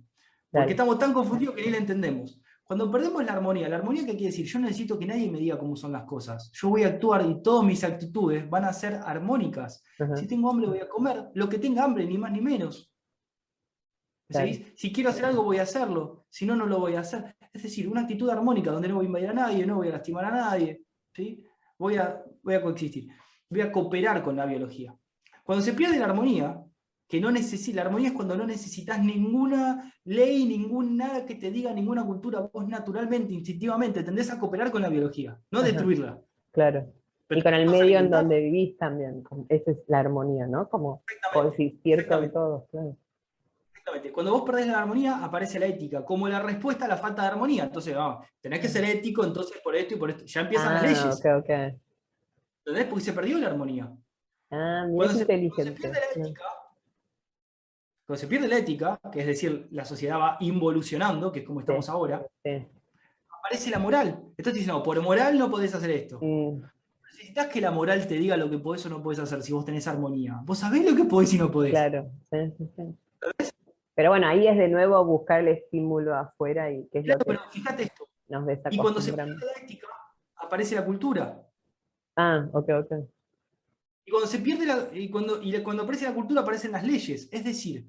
Porque 0.58 0.74
estamos 0.74 1.00
tan 1.00 1.14
confundidos 1.14 1.56
que 1.56 1.64
ni 1.64 1.72
la 1.72 1.78
entendemos. 1.78 2.40
Cuando 2.64 2.92
perdemos 2.92 3.24
la 3.24 3.32
armonía, 3.32 3.70
¿la 3.70 3.78
armonía 3.78 4.06
qué 4.06 4.12
quiere 4.12 4.26
decir? 4.26 4.46
Yo 4.46 4.60
necesito 4.60 5.00
que 5.00 5.06
nadie 5.06 5.32
me 5.32 5.40
diga 5.40 5.58
cómo 5.58 5.78
son 5.78 5.94
las 5.94 6.04
cosas. 6.04 6.52
Yo 6.52 6.68
voy 6.68 6.84
a 6.84 6.88
actuar 6.88 7.26
y 7.26 7.42
todas 7.42 7.66
mis 7.66 7.82
actitudes 7.84 8.50
van 8.50 8.66
a 8.66 8.74
ser 8.74 8.96
armónicas. 8.96 9.82
Si 10.16 10.28
tengo 10.28 10.50
hambre 10.50 10.68
voy 10.68 10.80
a 10.80 10.90
comer 10.90 11.30
lo 11.34 11.48
que 11.48 11.60
tenga 11.60 11.86
hambre, 11.86 12.06
ni 12.06 12.18
más 12.18 12.32
ni 12.32 12.42
menos. 12.42 12.92
Si 14.76 14.92
quiero 14.92 15.12
hacer 15.12 15.24
algo 15.24 15.44
voy 15.44 15.60
a 15.60 15.64
hacerlo, 15.64 16.26
si 16.30 16.46
no, 16.46 16.58
no 16.58 16.66
lo 16.66 16.80
voy 16.80 16.96
a 16.96 17.00
hacer. 17.00 17.38
Es 17.54 17.64
decir, 17.64 17.88
una 17.88 18.02
actitud 18.02 18.30
armónica 18.30 18.72
donde 18.72 18.90
no 18.90 18.96
voy 18.96 19.06
a 19.06 19.08
invadir 19.08 19.30
a 19.30 19.34
nadie, 19.34 19.66
no 19.66 19.78
voy 19.78 19.88
a 19.88 19.92
lastimar 19.92 20.26
a 20.26 20.32
nadie. 20.32 20.82
¿sí? 21.14 21.42
Voy, 21.78 21.96
a, 21.96 22.22
voy 22.44 22.56
a 22.56 22.62
coexistir. 22.62 23.08
Voy 23.50 23.62
a 23.62 23.72
cooperar 23.72 24.22
con 24.22 24.36
la 24.36 24.46
biología. 24.46 24.94
Cuando 25.46 25.64
se 25.64 25.72
pierde 25.72 25.98
la 25.98 26.06
armonía, 26.06 26.62
que 27.08 27.22
no 27.22 27.32
necesita, 27.32 27.78
la 27.78 27.84
armonía 27.84 28.10
es 28.10 28.14
cuando 28.14 28.36
no 28.36 28.46
necesitas 28.46 29.02
ninguna 29.02 29.94
ley, 30.04 30.46
ningún 30.46 30.98
nada 30.98 31.26
que 31.26 31.36
te 31.36 31.50
diga, 31.50 31.72
ninguna 31.74 32.06
cultura, 32.06 32.42
vos 32.42 32.68
naturalmente, 32.68 33.34
instintivamente, 33.34 34.04
tendés 34.04 34.32
a 34.32 34.38
cooperar 34.38 34.72
con 34.72 34.82
la 34.82 34.90
biología, 34.90 35.40
no 35.52 35.62
destruirla. 35.62 36.20
Claro. 36.52 36.92
y 37.30 37.42
con 37.42 37.54
el 37.54 37.70
medio 37.70 38.00
en 38.00 38.10
donde 38.10 38.40
vivís 38.40 38.78
también, 38.78 39.24
esa 39.48 39.72
es 39.72 39.78
la 39.88 40.00
armonía, 40.00 40.48
¿no? 40.48 40.68
Como 40.70 41.04
coexistir 41.34 42.08
con 42.08 42.32
todos, 42.32 42.64
Exactamente. 42.74 44.12
Cuando 44.12 44.34
vos 44.34 44.42
perdés 44.42 44.68
la 44.68 44.80
armonía, 44.80 45.24
aparece 45.24 45.60
la 45.60 45.68
ética, 45.68 46.04
como 46.04 46.28
la 46.28 46.42
respuesta 46.42 46.86
a 46.86 46.88
la 46.90 46.98
falta 46.98 47.22
de 47.22 47.30
armonía. 47.30 47.64
Entonces, 47.64 47.96
vamos, 47.96 48.26
tenés 48.42 48.60
que 48.60 48.68
ser 48.68 48.84
ético, 48.84 49.24
entonces 49.24 49.62
por 49.64 49.76
esto 49.78 49.94
y 49.94 49.98
por 49.98 50.10
esto. 50.10 50.26
Ya 50.26 50.42
empiezan 50.42 50.74
las 50.74 50.84
ah, 50.84 50.88
leyes. 50.88 51.06
Ok, 51.06 51.26
ok. 51.40 51.50
¿Entendés? 52.66 52.86
Porque 52.90 53.04
se 53.06 53.14
perdió 53.14 53.38
la 53.38 53.48
armonía. 53.48 53.90
Ah, 54.52 54.86
muy 54.90 55.06
inteligente. 55.08 55.64
se 55.64 55.72
pierde 55.72 56.00
la 56.00 56.22
ética, 56.22 56.44
cuando 58.08 58.22
se 58.22 58.28
pierde 58.28 58.48
la 58.48 58.58
ética, 58.58 58.98
que 59.12 59.20
es 59.20 59.28
decir, 59.28 59.68
la 59.72 59.84
sociedad 59.84 60.18
va 60.18 60.38
involucionando, 60.40 61.30
que 61.30 61.40
es 61.40 61.46
como 61.46 61.60
estamos 61.60 61.90
ahora, 61.90 62.26
aparece 63.30 63.70
la 63.70 63.80
moral. 63.80 64.08
Entonces 64.38 64.54
dicen, 64.54 64.70
no, 64.70 64.82
por 64.82 65.02
moral 65.02 65.38
no 65.38 65.52
podés 65.52 65.76
hacer 65.76 65.92
esto. 65.92 66.18
Necesitas 67.04 67.48
que 67.48 67.60
la 67.60 67.70
moral 67.70 68.08
te 68.08 68.14
diga 68.14 68.38
lo 68.38 68.50
que 68.50 68.60
podés 68.60 68.86
o 68.86 68.90
no 68.90 69.04
podés 69.04 69.20
hacer 69.20 69.44
si 69.44 69.52
vos 69.52 69.66
tenés 69.66 69.90
armonía. 69.90 70.40
Vos 70.46 70.60
sabés 70.60 70.90
lo 70.90 70.96
que 70.96 71.04
podés 71.04 71.34
y 71.34 71.38
no 71.38 71.52
podés. 71.52 71.72
Claro, 71.72 72.10
sí, 72.32 72.54
Pero 73.94 74.12
bueno, 74.12 74.26
ahí 74.26 74.48
es 74.48 74.58
de 74.58 74.70
nuevo 74.70 75.04
buscar 75.04 75.42
el 75.42 75.50
estímulo 75.50 76.16
afuera 76.16 76.72
y 76.72 76.88
que 76.88 77.00
es 77.00 77.06
claro, 77.06 77.26
pero 77.28 77.42
fíjate 77.52 77.84
esto. 77.84 78.08
y 78.72 78.78
cuando 78.78 79.02
se 79.02 79.12
pierde 79.12 79.36
la 79.36 79.62
ética, 79.62 79.88
aparece 80.38 80.76
la 80.76 80.86
cultura. 80.86 81.42
Ah, 82.16 82.48
ok, 82.54 82.70
ok. 82.86 82.92
Y 84.06 84.12
cuando 84.12 84.28
se 84.28 84.40
pierde 84.40 84.66
la, 84.66 84.88
y 84.94 85.10
cuando, 85.10 85.42
y 85.44 85.62
cuando 85.62 85.84
aparece 85.84 86.06
la 86.06 86.14
cultura 86.14 86.40
aparecen 86.40 86.72
las 86.72 86.86
leyes. 86.86 87.28
Es 87.30 87.44
decir, 87.44 87.86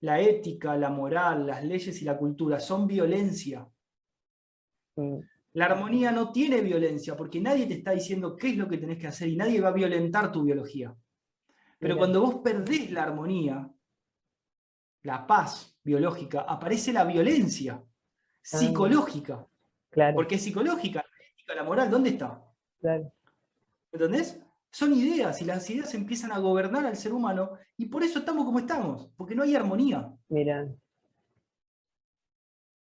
la 0.00 0.20
ética, 0.20 0.76
la 0.76 0.90
moral, 0.90 1.46
las 1.46 1.64
leyes 1.64 2.00
y 2.00 2.04
la 2.04 2.16
cultura 2.16 2.58
son 2.58 2.86
violencia. 2.86 3.68
La 5.52 5.66
armonía 5.66 6.10
no 6.12 6.30
tiene 6.30 6.60
violencia 6.60 7.16
porque 7.16 7.40
nadie 7.40 7.66
te 7.66 7.74
está 7.74 7.92
diciendo 7.92 8.36
qué 8.36 8.50
es 8.50 8.56
lo 8.56 8.68
que 8.68 8.78
tenés 8.78 8.98
que 8.98 9.08
hacer 9.08 9.28
y 9.28 9.36
nadie 9.36 9.60
va 9.60 9.68
a 9.68 9.72
violentar 9.72 10.30
tu 10.30 10.44
biología. 10.44 10.94
Pero 11.78 11.96
cuando 11.96 12.20
vos 12.20 12.36
perdés 12.44 12.90
la 12.90 13.04
armonía, 13.04 13.68
la 15.02 15.26
paz 15.26 15.78
biológica, 15.82 16.42
aparece 16.42 16.92
la 16.92 17.04
violencia 17.04 17.82
ah. 17.82 17.86
psicológica. 18.42 19.46
Claro. 19.88 20.14
Porque 20.14 20.36
es 20.36 20.42
psicológica, 20.42 21.00
la 21.00 21.26
ética, 21.32 21.54
la 21.54 21.64
moral, 21.64 21.90
¿dónde 21.90 22.10
está? 22.10 22.44
Claro. 22.80 23.12
¿Entendés? 23.92 24.40
Son 24.72 24.94
ideas 24.94 25.42
y 25.42 25.44
las 25.44 25.68
ideas 25.68 25.92
empiezan 25.94 26.32
a 26.32 26.38
gobernar 26.38 26.86
al 26.86 26.96
ser 26.96 27.12
humano 27.12 27.50
y 27.76 27.86
por 27.86 28.04
eso 28.04 28.20
estamos 28.20 28.44
como 28.44 28.60
estamos, 28.60 29.10
porque 29.16 29.34
no 29.34 29.42
hay 29.42 29.56
armonía. 29.56 30.12
Mira. 30.28 30.68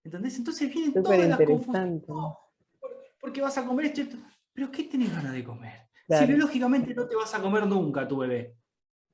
¿Entendés? 0.03 0.38
Entonces 0.38 0.72
vienen 0.72 0.94
todas 0.94 1.27
las 1.27 1.39
confusiones. 1.39 2.03
porque 3.20 3.42
vas 3.42 3.58
a 3.58 3.65
comer 3.65 3.86
esto, 3.86 4.18
Pero 4.53 4.70
¿qué 4.70 4.84
tenés 4.84 5.13
ganas 5.13 5.34
de 5.34 5.44
comer? 5.44 5.88
Si 6.08 6.25
biológicamente 6.25 6.94
no 6.94 7.08
te 7.08 7.15
vas 7.15 7.34
a 7.34 7.42
comer 7.42 7.65
nunca 7.65 8.08
tu 8.08 8.18
bebé. 8.18 8.56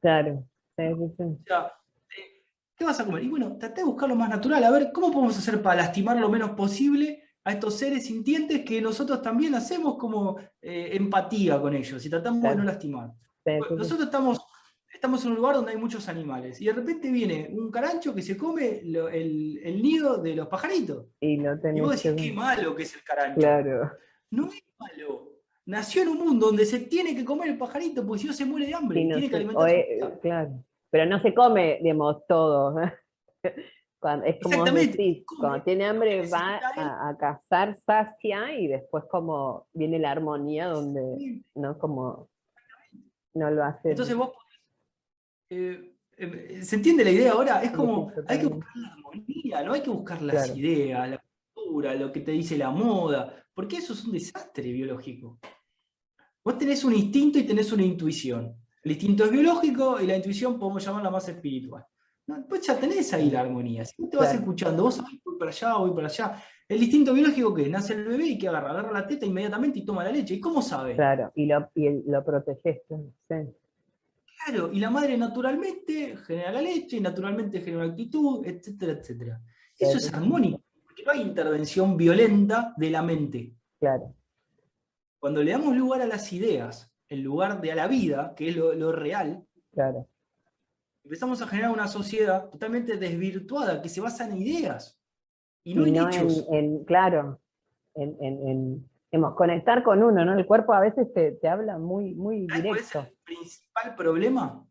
Claro. 0.02 0.46
¿qué 0.76 2.86
vas 2.86 3.00
a 3.00 3.06
comer? 3.06 3.24
Y 3.24 3.30
bueno, 3.30 3.58
traté 3.58 3.82
de 3.82 3.88
buscar 3.88 4.10
lo 4.10 4.16
más 4.16 4.30
natural, 4.30 4.64
a 4.64 4.72
ver 4.72 4.92
cómo 4.94 5.12
podemos 5.12 5.38
hacer 5.38 5.62
para 5.62 5.82
lastimar 5.82 6.18
lo 6.18 6.30
menos 6.30 6.52
posible 6.52 7.19
a 7.44 7.54
estos 7.54 7.78
seres 7.78 8.06
sintientes 8.06 8.64
que 8.64 8.82
nosotros 8.82 9.22
también 9.22 9.56
hacemos 9.56 9.98
como 9.98 10.38
eh, 10.62 10.90
empatía 10.94 11.60
con 11.60 11.74
ellos 11.74 12.06
y 12.06 12.10
tratamos 12.10 12.44
de 12.44 12.56
no 12.56 12.64
lastimar. 12.64 13.12
nosotros 13.72 14.02
estamos, 14.02 14.40
estamos 14.94 15.24
en 15.24 15.32
un 15.32 15.38
lugar 15.38 15.56
donde 15.56 15.72
hay 15.72 15.78
muchos 15.78 16.08
animales 16.10 16.62
y 16.62 16.66
de 16.66 16.74
repente 16.74 17.12
viene 17.12 17.50
un 17.52 17.72
carancho 17.72 18.14
que 18.14 18.22
se 18.22 18.38
come 18.38 18.82
el, 18.82 19.82
nido 19.82 20.18
de 20.18 20.36
los 20.36 20.48
pajaritos. 20.48 21.08
Y, 21.20 21.38
no 21.38 21.54
y 21.74 21.82
vos 21.82 22.04
decís, 22.04 22.22
qué 22.22 22.34
malo 22.34 22.76
que 22.76 22.84
es 22.84 22.96
el 22.96 23.04
carancho. 23.04 23.40
Claro. 23.40 23.92
No 24.32 24.48
es 24.48 24.64
malo. 24.78 25.30
Nació 25.66 26.02
en 26.02 26.10
un 26.10 26.18
mundo 26.18 26.48
donde 26.48 26.66
se 26.66 26.80
tiene 26.80 27.16
que 27.16 27.24
comer 27.24 27.50
el 27.50 27.58
pajarito 27.58 28.06
porque 28.06 28.22
si 28.22 28.28
no 28.28 28.34
se 28.34 28.46
muere 28.46 28.68
de 28.68 28.74
hambre. 28.74 29.02
tiene 29.02 29.30
que 29.30 29.36
alimentarse. 29.36 30.00
claro. 30.22 30.64
Pero 30.92 31.06
no 31.06 31.22
se 31.22 31.34
come, 31.34 31.80
digamos, 31.82 32.26
todo. 32.28 32.76
Cuando, 34.00 34.26
es 34.26 34.38
como 34.42 34.64
decís, 34.64 35.26
cuando 35.40 35.62
tiene 35.64 35.86
hambre 35.86 36.28
va 36.30 36.60
a, 36.76 37.18
cazar 37.18 37.78
sacia 37.86 38.58
y 38.58 38.68
después 38.68 39.04
como 39.12 39.68
viene 39.74 40.00
la 40.00 40.12
armonía 40.12 40.68
donde, 40.68 41.44
¿no? 41.56 41.78
Como 41.78 42.30
no 43.34 43.52
lo 43.52 43.64
hace. 43.64 43.92
Entonces 43.92 44.16
vos 44.16 44.32
eh, 45.50 45.96
eh, 46.16 46.60
¿Se 46.64 46.76
entiende 46.76 47.04
la 47.04 47.12
idea 47.12 47.32
ahora? 47.32 47.64
Es 47.64 47.72
como, 47.72 48.12
hay 48.28 48.40
que 48.40 48.48
buscar 48.48 48.76
la 48.76 48.90
armonía, 48.90 49.64
no 49.64 49.74
hay 49.74 49.82
que 49.82 49.90
buscar 49.90 50.22
las 50.22 50.56
ideas, 50.56 51.10
la 51.10 51.24
cultura, 51.54 51.96
lo 51.96 52.12
que 52.12 52.20
te 52.20 52.32
dice 52.32 52.58
la 52.58 52.72
moda, 52.72 53.46
porque 53.54 53.78
eso 53.78 53.94
es 53.94 54.04
un 54.04 54.12
desastre 54.12 54.72
biológico. 54.72 55.40
Vos 56.44 56.58
tenés 56.58 56.84
un 56.84 56.94
instinto 56.94 57.40
y 57.40 57.44
tenés 57.44 57.72
una 57.72 57.84
intuición. 57.84 58.54
El 58.84 58.92
instinto 58.92 59.26
es 59.26 59.32
biológico 59.32 60.00
y 60.02 60.08
la 60.08 60.18
intuición 60.18 60.60
podemos 60.60 60.86
llamarla 60.86 61.10
más 61.10 61.28
espiritual. 61.30 61.86
Pues 62.48 62.62
ya 62.62 62.80
tenés 62.80 63.12
ahí 63.14 63.30
la 63.30 63.42
armonía. 63.42 63.86
Si 63.86 64.02
vos 64.02 64.10
te 64.10 64.18
vas 64.18 64.34
escuchando, 64.34 64.84
vos 64.84 65.02
voy 65.24 65.38
para 65.38 65.52
allá, 65.52 65.78
voy 65.78 65.92
para 65.92 66.08
allá. 66.08 66.44
El 66.68 66.84
instinto 66.84 67.14
biológico 67.14 67.54
que 67.54 67.70
nace 67.70 67.94
el 67.94 68.06
bebé 68.06 68.26
y 68.26 68.38
que 68.38 68.48
agarra, 68.48 68.72
agarra 68.72 68.92
la 68.92 69.08
teta 69.08 69.26
inmediatamente 69.26 69.80
y 69.80 69.86
toma 69.86 70.04
la 70.04 70.12
leche. 70.12 70.36
¿Y 70.36 70.40
cómo 70.40 70.62
sabe? 70.62 70.96
Claro, 70.96 71.32
y 71.36 71.46
lo, 71.46 71.72
y 71.76 71.90
lo 72.06 72.24
proteges. 72.24 72.82
Claro, 73.28 74.72
y 74.72 74.80
la 74.80 74.90
madre 74.90 75.18
naturalmente 75.18 76.18
genera 76.18 76.52
la 76.52 76.62
leche, 76.62 76.98
y 76.98 77.02
naturalmente 77.02 77.62
genera 77.62 77.86
actitud, 77.86 78.46
etcétera, 78.46 78.94
etcétera. 78.94 79.42
Eso 79.78 79.98
es 79.98 80.14
armónico, 80.14 80.62
porque 80.84 81.04
no 81.04 81.12
hay 81.12 81.22
intervención 81.22 81.98
violenta 81.98 82.74
de 82.78 82.90
la 82.90 83.02
mente. 83.02 83.54
Claro. 83.80 84.14
Cuando 85.20 85.44
le 85.44 85.52
damos 85.52 85.76
lugar 85.76 86.02
a 86.02 86.08
las 86.08 86.32
ideas, 86.32 86.92
en 87.08 87.24
lugar 87.24 87.60
de 87.60 87.72
a 87.72 87.76
la 87.76 87.88
vida, 87.88 88.34
que 88.36 88.50
es 88.50 88.56
lo, 88.56 88.74
lo 88.74 88.92
real, 88.92 89.44
claro 89.72 90.09
empezamos 91.04 91.42
a 91.42 91.48
generar 91.48 91.72
una 91.72 91.88
sociedad 91.88 92.50
totalmente 92.50 92.98
desvirtuada, 92.98 93.82
que 93.82 93.90
se 93.90 94.02
basa 94.02 94.26
en 94.26 94.38
ideas 94.38 95.00
y 95.64 95.76
no, 95.76 95.86
en 95.86 95.96
hechos. 95.96 96.46
En, 96.52 96.84
claro, 96.86 97.42
en, 97.96 98.88
conectar 99.36 99.84
con 99.84 100.04
uno, 100.04 100.24
¿no? 100.24 100.38
El 100.38 100.46
cuerpo 100.46 100.74
a 100.74 100.80
veces 100.80 101.08
te, 101.14 101.48
habla 101.48 101.78
muy, 101.78 102.14
muy 102.14 102.42
directo. 102.42 102.70
¿Cuál 102.70 102.80
es 102.80 102.96
el 102.96 103.18
principal 103.24 103.96
problema? 103.96 104.68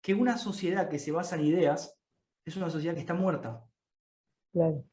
Que 0.00 0.14
una 0.14 0.36
sociedad 0.36 0.88
que 0.88 0.98
se 0.98 1.12
basa 1.12 1.36
en 1.36 1.44
ideas 1.44 1.98
es 2.44 2.56
una 2.56 2.70
sociedad 2.70 2.94
que 2.94 3.00
está 3.00 3.14
muerta. 3.14 3.64
Claro. 4.52 4.84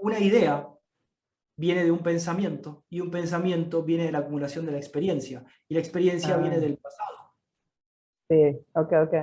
Una 0.00 0.20
idea 0.20 0.68
viene 1.56 1.82
de 1.82 1.90
un 1.90 1.98
pensamiento 1.98 2.84
y 2.88 3.00
un 3.00 3.10
pensamiento 3.10 3.82
viene 3.82 4.04
de 4.04 4.12
la 4.12 4.18
acumulación 4.18 4.64
de 4.64 4.72
la 4.72 4.78
experiencia 4.78 5.44
y 5.66 5.74
la 5.74 5.80
experiencia 5.80 6.36
ah. 6.36 6.38
viene 6.38 6.60
del 6.60 6.76
pasado. 6.76 7.07
Sí, 8.28 8.58
ok, 8.74 8.92
ok. 9.04 9.14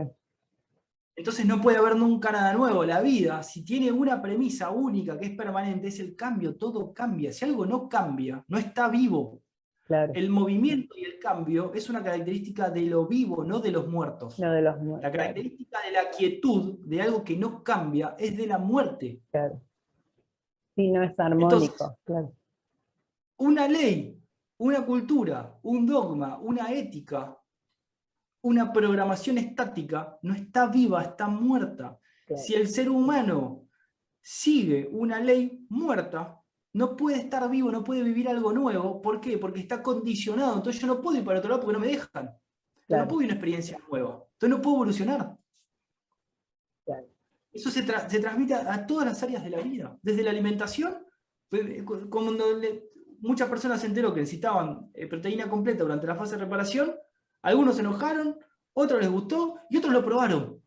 Entonces 1.17 1.45
no 1.45 1.61
puede 1.61 1.77
haber 1.77 1.95
nunca 1.95 2.31
nada 2.31 2.53
nuevo. 2.53 2.83
La 2.83 3.01
vida, 3.01 3.41
si 3.41 3.63
tiene 3.63 3.91
una 3.91 4.21
premisa 4.21 4.71
única 4.71 5.17
que 5.17 5.27
es 5.27 5.31
permanente, 5.31 5.87
es 5.87 5.99
el 5.99 6.15
cambio, 6.15 6.55
todo 6.57 6.93
cambia. 6.93 7.31
Si 7.31 7.45
algo 7.45 7.65
no 7.65 7.87
cambia, 7.87 8.43
no 8.47 8.57
está 8.57 8.89
vivo. 8.89 9.41
Claro. 9.85 10.13
El 10.15 10.29
movimiento 10.29 10.95
y 10.97 11.05
el 11.05 11.19
cambio 11.19 11.71
es 11.73 11.89
una 11.89 12.03
característica 12.03 12.69
de 12.71 12.81
lo 12.81 13.05
vivo, 13.05 13.43
no 13.43 13.59
de 13.59 13.71
los 13.71 13.87
muertos. 13.87 14.39
No 14.39 14.51
de 14.51 14.61
los 14.63 14.81
muertos. 14.81 15.03
La 15.03 15.11
característica 15.11 15.79
de 15.85 15.91
la 15.91 16.09
quietud, 16.09 16.79
de 16.79 17.01
algo 17.01 17.23
que 17.23 17.37
no 17.37 17.63
cambia, 17.63 18.15
es 18.17 18.35
de 18.35 18.47
la 18.47 18.57
muerte. 18.57 19.21
Claro. 19.29 19.61
Sí, 20.75 20.91
no 20.91 21.03
es 21.03 21.17
armónico, 21.17 21.97
claro. 22.03 22.33
Una 23.37 23.67
ley, 23.67 24.19
una 24.57 24.85
cultura, 24.85 25.59
un 25.63 25.85
dogma, 25.85 26.39
una 26.39 26.73
ética, 26.73 27.37
una 28.45 28.71
programación 28.71 29.39
estática 29.39 30.19
no 30.21 30.35
está 30.35 30.67
viva, 30.67 31.01
está 31.01 31.27
muerta. 31.27 31.99
Si 32.37 32.53
el 32.53 32.67
ser 32.67 32.89
humano 32.89 33.67
sigue 34.21 34.87
una 34.91 35.19
ley 35.19 35.65
muerta, 35.69 36.39
no 36.73 36.95
puede 36.95 37.17
estar 37.17 37.49
vivo, 37.49 37.71
no 37.71 37.83
puede 37.83 38.03
vivir 38.03 38.29
algo 38.29 38.53
nuevo. 38.53 39.01
¿Por 39.01 39.19
qué? 39.19 39.39
Porque 39.39 39.61
está 39.61 39.81
condicionado. 39.81 40.57
Entonces 40.57 40.79
yo 40.79 40.85
no 40.85 41.01
puedo 41.01 41.17
ir 41.17 41.25
para 41.25 41.39
otro 41.39 41.49
lado 41.49 41.61
porque 41.61 41.73
no 41.73 41.79
me 41.79 41.91
dejan. 41.91 42.37
Yo 42.87 42.97
no 42.97 43.07
puedo 43.07 43.21
ir 43.21 43.25
a 43.25 43.29
una 43.29 43.33
experiencia 43.33 43.79
nueva. 43.89 44.23
Entonces 44.33 44.49
no 44.49 44.61
puedo 44.61 44.75
evolucionar. 44.75 45.37
Eso 47.51 47.71
se, 47.71 47.81
transmite 47.81 48.53
a, 48.53 48.85
todas 48.85 49.07
las 49.07 49.23
áreas 49.23 49.43
de 49.43 49.49
la 49.49 49.61
vida. 49.61 49.97
Desde 50.03 50.21
la 50.21 50.29
alimentación, 50.29 51.03
cuando 52.11 52.45
muchas 53.21 53.49
personas 53.49 53.81
se 53.81 53.87
enteró 53.87 54.13
que 54.13 54.19
necesitaban 54.19 54.91
eh, 54.93 55.07
proteína 55.07 55.49
completa 55.49 55.81
durante 55.81 56.05
la 56.05 56.15
fase 56.15 56.35
de 56.35 56.43
reparación, 56.43 56.93
algunos 57.45 57.75
se 57.75 57.81
enojaron, 57.81 58.39
otros 58.73 58.99
les 58.99 59.09
gustó 59.09 59.59
y 59.69 59.77
otros 59.77 59.93
lo 59.93 60.03
probaron. 60.03 60.61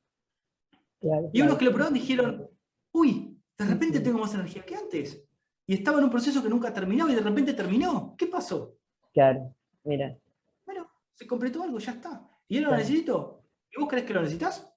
y 1.32 1.42
unos 1.42 1.58
que 1.58 1.64
lo 1.64 1.72
probaron 1.72 1.94
dijeron, 1.94 2.48
uy, 2.92 3.36
de 3.58 3.64
repente 3.64 4.00
tengo 4.00 4.18
más 4.18 4.32
energía 4.34 4.64
que 4.64 4.76
antes. 4.76 5.22
Y 5.66 5.74
estaba 5.74 5.98
en 5.98 6.04
un 6.04 6.10
proceso 6.10 6.42
que 6.42 6.48
nunca 6.48 6.72
terminaba 6.72 7.10
y 7.10 7.16
de 7.16 7.20
repente 7.20 7.52
terminó. 7.52 8.14
¿Qué 8.16 8.26
pasó? 8.26 8.76
Claro, 9.12 9.54
mira. 9.84 10.16
Bueno, 10.64 10.88
se 11.14 11.26
completó 11.26 11.64
algo, 11.64 11.78
ya 11.78 11.92
está. 11.92 12.26
¿Y 12.46 12.58
él 12.58 12.64
lo 12.64 12.70
necesito? 12.70 13.42
¿Y 13.70 13.80
vos 13.80 13.88
crees 13.88 14.06
que 14.06 14.14
lo 14.14 14.22
necesitas? 14.22 14.72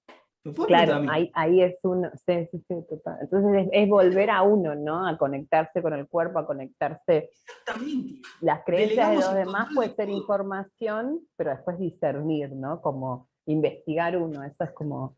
Claro, 0.65 1.05
ahí, 1.33 1.61
es 1.61 1.77
uno, 1.83 2.09
sí, 2.25 2.47
sí, 2.51 2.63
sí, 2.67 2.75
total. 2.89 3.19
Entonces 3.21 3.69
es, 3.71 3.87
volver 3.87 4.31
a 4.31 4.41
uno, 4.41 4.73
¿no? 4.73 5.07
A 5.07 5.15
conectarse 5.17 5.81
con 5.83 5.93
el 5.93 6.07
cuerpo, 6.07 6.39
a 6.39 6.47
conectarse. 6.47 7.29
Exactamente. 7.29 8.21
Las 8.41 8.63
creencias 8.65 9.09
de 9.11 9.15
los 9.17 9.33
demás 9.35 9.69
puede 9.75 9.93
ser 9.93 10.09
información, 10.09 11.19
pero 11.35 11.51
después 11.51 11.77
discernir, 11.77 12.53
¿no? 12.53 12.81
Como 12.81 13.29
investigar 13.45 14.17
uno, 14.17 14.43
esa 14.43 14.65
es 14.65 14.71
como 14.71 15.15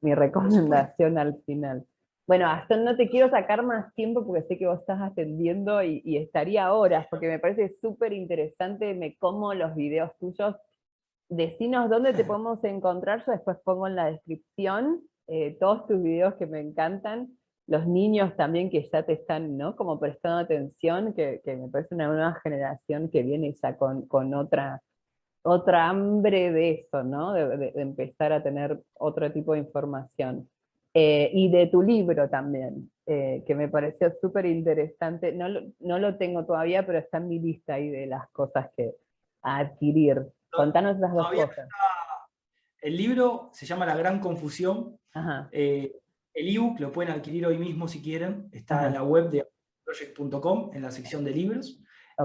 mi 0.00 0.12
recomendación 0.14 1.18
al 1.18 1.40
final. 1.46 1.86
Bueno, 2.26 2.48
hasta 2.48 2.76
no 2.76 2.96
te 2.96 3.08
quiero 3.08 3.30
sacar 3.30 3.62
más 3.62 3.94
tiempo 3.94 4.26
porque 4.26 4.42
sé 4.48 4.58
que 4.58 4.66
vos 4.66 4.80
estás 4.80 5.00
atendiendo 5.00 5.82
y, 5.84 6.02
y 6.04 6.16
estaría 6.16 6.72
horas, 6.72 7.06
porque 7.10 7.28
me 7.28 7.38
parece 7.38 7.76
súper 7.80 8.12
interesante, 8.12 8.94
me 8.94 9.16
como 9.18 9.54
los 9.54 9.74
videos 9.76 10.10
tuyos 10.18 10.56
decinos 11.28 11.90
dónde 11.90 12.12
te 12.12 12.24
podemos 12.24 12.62
encontrar, 12.64 13.24
yo 13.24 13.32
después 13.32 13.56
pongo 13.64 13.86
en 13.86 13.96
la 13.96 14.06
descripción 14.06 15.02
eh, 15.26 15.56
todos 15.58 15.86
tus 15.86 16.02
videos 16.02 16.34
que 16.34 16.46
me 16.46 16.60
encantan, 16.60 17.38
los 17.66 17.86
niños 17.86 18.36
también 18.36 18.68
que 18.68 18.86
ya 18.90 19.04
te 19.04 19.14
están, 19.14 19.56
¿no? 19.56 19.74
Como 19.74 19.98
prestando 19.98 20.38
atención, 20.38 21.14
que, 21.14 21.40
me 21.46 21.68
parece 21.68 21.94
una 21.94 22.08
nueva 22.08 22.38
generación 22.42 23.08
que 23.08 23.22
viene 23.22 23.54
ya 23.54 23.76
con, 23.78 24.34
otra, 24.34 24.82
otra 25.42 25.88
hambre 25.88 26.52
de 26.52 26.70
eso, 26.72 27.02
¿no? 27.02 27.32
De, 27.32 27.72
empezar 27.76 28.32
a 28.34 28.42
tener 28.42 28.82
otro 28.94 29.32
tipo 29.32 29.54
de 29.54 29.60
información. 29.60 30.48
Eh, 30.92 31.30
y 31.32 31.50
de 31.50 31.66
tu 31.68 31.82
libro 31.82 32.28
también, 32.28 32.90
eh, 33.06 33.42
que 33.46 33.54
me 33.54 33.68
pareció 33.68 34.12
súper 34.20 34.44
interesante. 34.44 35.32
No, 35.32 35.48
no 35.80 35.98
lo 35.98 36.16
tengo 36.16 36.44
todavía, 36.44 36.84
pero 36.84 36.98
está 36.98 37.16
en 37.16 37.28
mi 37.28 37.38
lista 37.38 37.74
ahí 37.74 37.88
de 37.88 38.06
las 38.06 38.28
cosas 38.30 38.68
que, 38.76 38.94
a 39.44 39.58
adquirir? 39.58 40.26
Contanos 40.54 40.96
esas 40.96 41.12
dos 41.12 41.30
cosas. 41.30 41.68
el 42.80 42.96
libro 42.96 43.50
se 43.52 43.66
llama 43.66 43.86
La 43.86 43.96
Gran 43.96 44.20
Confusión. 44.20 44.98
Eh, 45.52 45.92
el 46.32 46.48
ebook 46.56 46.80
lo 46.80 46.92
pueden 46.92 47.12
adquirir 47.12 47.46
hoy 47.46 47.58
mismo 47.58 47.88
si 47.88 48.02
quieren. 48.02 48.48
Está 48.52 48.86
en 48.86 48.94
la 48.94 49.02
web 49.02 49.30
de 49.30 49.46
project.com, 49.84 50.70
en 50.74 50.82
la 50.82 50.90
sección 50.90 51.24
de 51.24 51.30
libros. 51.30 51.80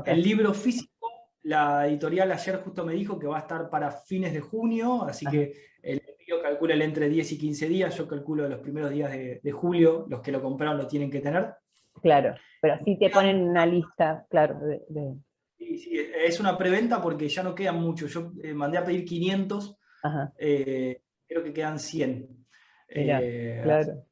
El 0.06 0.22
libro 0.22 0.54
físico, 0.54 1.08
la 1.44 1.88
editorial 1.88 2.32
ayer 2.32 2.58
justo 2.58 2.86
me 2.86 2.94
dijo 2.94 3.18
que 3.18 3.28
va 3.28 3.38
a 3.38 3.42
estar 3.42 3.70
para 3.70 3.92
fines 3.92 4.34
de 4.34 4.42
junio, 4.42 5.04
así 5.04 5.26
que 5.26 5.54
el 5.82 6.02
envío 6.08 6.42
calcula 6.42 6.76
entre 6.76 7.10
10 7.10 7.32
y 7.32 7.38
15 7.38 7.68
días. 7.68 7.96
Yo 7.96 8.08
calculo 8.08 8.48
los 8.48 8.60
primeros 8.60 8.92
días 8.92 9.12
de, 9.12 9.52
julio, 9.52 10.06
los 10.10 10.22
que 10.22 10.32
lo 10.32 10.42
compraron 10.42 10.78
lo 10.78 10.88
tienen 10.88 11.10
que 11.10 11.22
tener. 11.22 11.54
Claro, 12.02 12.36
pero 12.62 12.78
sí 12.86 12.98
te 12.98 13.10
ponen 13.10 13.42
una 13.42 13.66
lista, 13.66 14.26
claro, 14.30 14.60
de 14.60 15.16
Sí, 15.60 15.78
sí, 15.78 15.92
es 16.26 16.40
una 16.40 16.58
preventa 16.58 17.02
porque 17.02 17.28
ya 17.28 17.44
no 17.44 17.54
quedan 17.54 17.82
muchos. 17.82 18.14
Yo 18.14 18.32
eh, 18.42 18.54
mandé 18.54 18.78
a 18.78 18.86
pedir 18.86 19.04
500, 19.04 19.78
eh, 20.38 21.02
creo 21.28 21.44
que 21.44 21.52
quedan 21.52 21.78
100. 21.78 22.30
Eh, 22.88 23.60
claro. 23.62 24.06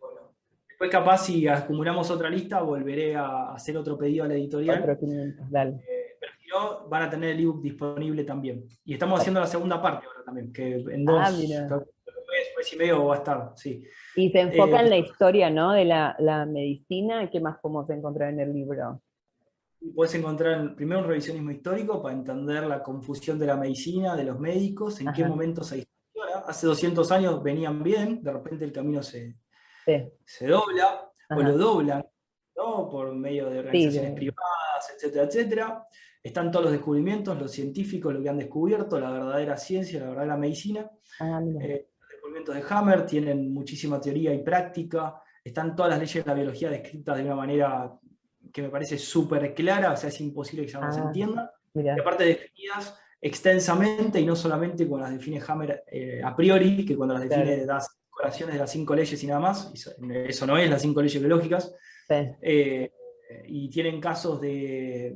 Después 0.67 0.91
capaz 0.91 1.19
si 1.19 1.47
acumulamos 1.47 2.11
otra 2.11 2.29
lista, 2.29 2.61
volveré 2.61 3.15
a 3.15 3.53
hacer 3.53 3.77
otro 3.77 3.97
pedido 3.97 4.25
a 4.25 4.27
la 4.27 4.33
editorial. 4.33 4.81
Otro 4.81 4.99
500, 4.99 5.49
dale. 5.49 5.81
pero 6.19 6.33
si 6.37 6.47
no, 6.49 6.89
van 6.89 7.03
a 7.03 7.09
tener 7.09 7.29
el 7.29 7.39
ebook 7.39 7.61
disponible 7.61 8.25
también. 8.25 8.65
Y 8.83 8.93
estamos 8.93 9.21
haciendo 9.21 9.39
la 9.39 9.47
segunda 9.47 9.81
parte 9.81 10.05
ahora 10.05 10.23
también, 10.25 10.51
que 10.51 10.73
en 10.73 11.05
dos, 11.05 11.17
ah, 11.17 11.31
mes, 11.31 12.73
y 12.73 12.75
medio 12.75 13.05
va 13.05 13.15
a 13.15 13.17
estar, 13.19 13.53
sí. 13.55 13.85
Y 14.17 14.29
se 14.31 14.41
enfoca 14.41 14.81
en 14.81 14.89
la 14.89 14.97
historia, 14.97 15.49
¿no? 15.49 15.71
De 15.71 15.85
la, 15.85 16.13
la 16.19 16.45
medicina. 16.45 17.29
¿Qué 17.29 17.39
más 17.39 17.57
podemos 17.61 17.89
encontrar 17.89 18.33
en 18.33 18.41
el 18.41 18.53
libro? 18.53 19.01
Puedes 19.95 20.15
encontrar 20.15 20.75
primero 20.75 21.01
un 21.01 21.07
revisionismo 21.07 21.51
histórico 21.51 22.01
para 22.01 22.15
entender 22.15 22.65
la 22.65 22.81
confusión 22.81 23.37
de 23.39 23.47
la 23.47 23.55
medicina, 23.55 24.15
de 24.15 24.23
los 24.23 24.39
médicos, 24.39 24.99
en 25.01 25.11
qué 25.13 25.25
momento 25.25 25.63
se 25.63 25.77
distorsiona. 25.77 26.45
Hace 26.47 26.67
200 26.67 27.11
años 27.11 27.43
venían 27.43 27.83
bien, 27.83 28.23
de 28.23 28.31
repente 28.31 28.65
el 28.65 28.71
camino 28.71 29.03
se, 29.03 29.37
se 29.85 30.47
dobla, 30.47 31.11
o 31.29 31.41
lo 31.41 31.57
doblan, 31.57 32.05
¿no? 32.55 32.89
por 32.89 33.13
medio 33.15 33.49
de 33.49 33.59
organizaciones 33.59 34.13
privadas, 34.13 34.93
etcétera, 34.95 35.23
etcétera. 35.25 35.87
Están 36.23 36.51
todos 36.51 36.65
los 36.65 36.73
descubrimientos, 36.73 37.39
los 37.39 37.51
científicos, 37.51 38.13
lo 38.13 38.21
que 38.21 38.29
han 38.29 38.37
descubierto, 38.37 38.99
la 38.99 39.11
verdadera 39.11 39.57
ciencia, 39.57 40.01
la 40.01 40.09
verdadera 40.09 40.37
medicina. 40.37 40.89
Ah, 41.19 41.41
eh, 41.61 41.89
los 41.99 42.09
descubrimientos 42.09 42.55
de 42.55 42.63
Hammer 42.69 43.05
tienen 43.05 43.53
muchísima 43.53 44.01
teoría 44.01 44.33
y 44.33 44.43
práctica. 44.43 45.21
Están 45.43 45.75
todas 45.75 45.91
las 45.91 45.99
leyes 45.99 46.25
de 46.25 46.29
la 46.29 46.35
biología 46.35 46.69
descritas 46.69 47.17
de 47.17 47.23
una 47.23 47.35
manera 47.35 47.97
que 48.57 48.63
me 48.63 48.69
parece 48.69 48.97
súper 48.97 49.53
clara, 49.53 49.91
o 49.91 49.97
sea, 49.97 50.09
es 50.09 50.19
imposible 50.19 50.65
que 50.65 50.71
ya 50.71 50.79
no 50.79 50.91
se 50.91 50.99
ah, 50.99 51.03
entienda. 51.03 51.53
Y 51.75 51.87
aparte 51.87 52.23
definidas 52.23 52.97
extensamente 53.21 54.19
y 54.19 54.25
no 54.25 54.35
solamente 54.35 54.87
cuando 54.87 55.07
las 55.07 55.15
define 55.15 55.39
Hammer 55.47 55.83
eh, 55.91 56.21
a 56.23 56.35
priori, 56.35 56.83
que 56.83 56.97
cuando 56.97 57.13
las 57.13 57.29
define 57.29 57.67
das 57.67 57.99
decoraciones 58.03 58.55
de 58.55 58.59
las 58.59 58.71
cinco 58.71 58.95
leyes 58.95 59.21
y 59.21 59.27
nada 59.27 59.39
más, 59.39 59.71
eso, 60.27 60.47
no 60.47 60.57
es 60.57 60.69
las 60.71 60.81
cinco 60.81 61.03
leyes 61.03 61.19
biológicas. 61.19 61.71
Eh, 62.09 62.91
y 63.45 63.69
tienen 63.69 64.01
casos 64.01 64.41
de 64.41 65.15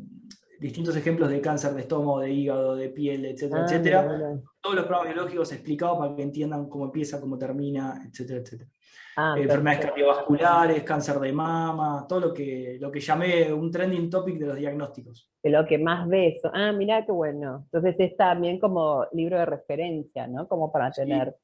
distintos 0.62 0.96
ejemplos 0.96 1.27
de 1.30 1.41
cáncer 1.41 1.74
de 1.74 1.82
estómago, 1.82 2.20
de 2.20 2.32
hígado, 2.32 2.75
de 2.75 2.89
piel, 2.89 3.25
etcétera, 3.25 3.62
ah, 3.62 3.65
etcétera. 3.65 4.41
Todos 4.62 4.75
los 4.75 4.86
programas 4.86 5.15
biológicos 5.15 5.51
explicados 5.53 5.98
para 5.98 6.15
que 6.15 6.22
entiendan 6.22 6.70
cómo 6.70 6.86
empieza, 6.86 7.20
cómo 7.20 7.36
termina, 7.36 8.00
etcétera, 8.08 8.41
etcétera. 8.41 8.70
Ah, 9.18 9.36
enfermedades 9.38 9.88
cardiovasculares, 9.88 10.84
cáncer 10.84 11.20
de 11.20 11.34
mama, 11.34 12.06
todo 12.08 12.20
lo 12.20 12.34
que, 12.34 12.77
lo 12.80 12.91
que 12.91 13.00
llamé 13.00 13.51
un 13.51 13.72
trending 13.72 14.08
topic 14.08 14.38
de 14.38 14.46
los 14.46 14.56
diagnósticos. 14.56 15.32
De 15.41 15.50
lo 15.50 15.65
que 15.65 15.80
más 15.80 16.08
ves. 16.08 16.39
Ah, 16.53 16.72
mira 16.72 17.03
qué 17.08 17.12
bueno. 17.12 17.63
Entonces 17.65 17.96
es 17.98 18.15
también 18.15 18.60
como 18.60 19.08
libro 19.13 19.39
de 19.39 19.46
referencia, 19.48 20.27
¿no? 20.27 20.48
Como 20.48 20.72
para 20.72 20.91
tener 20.91 21.36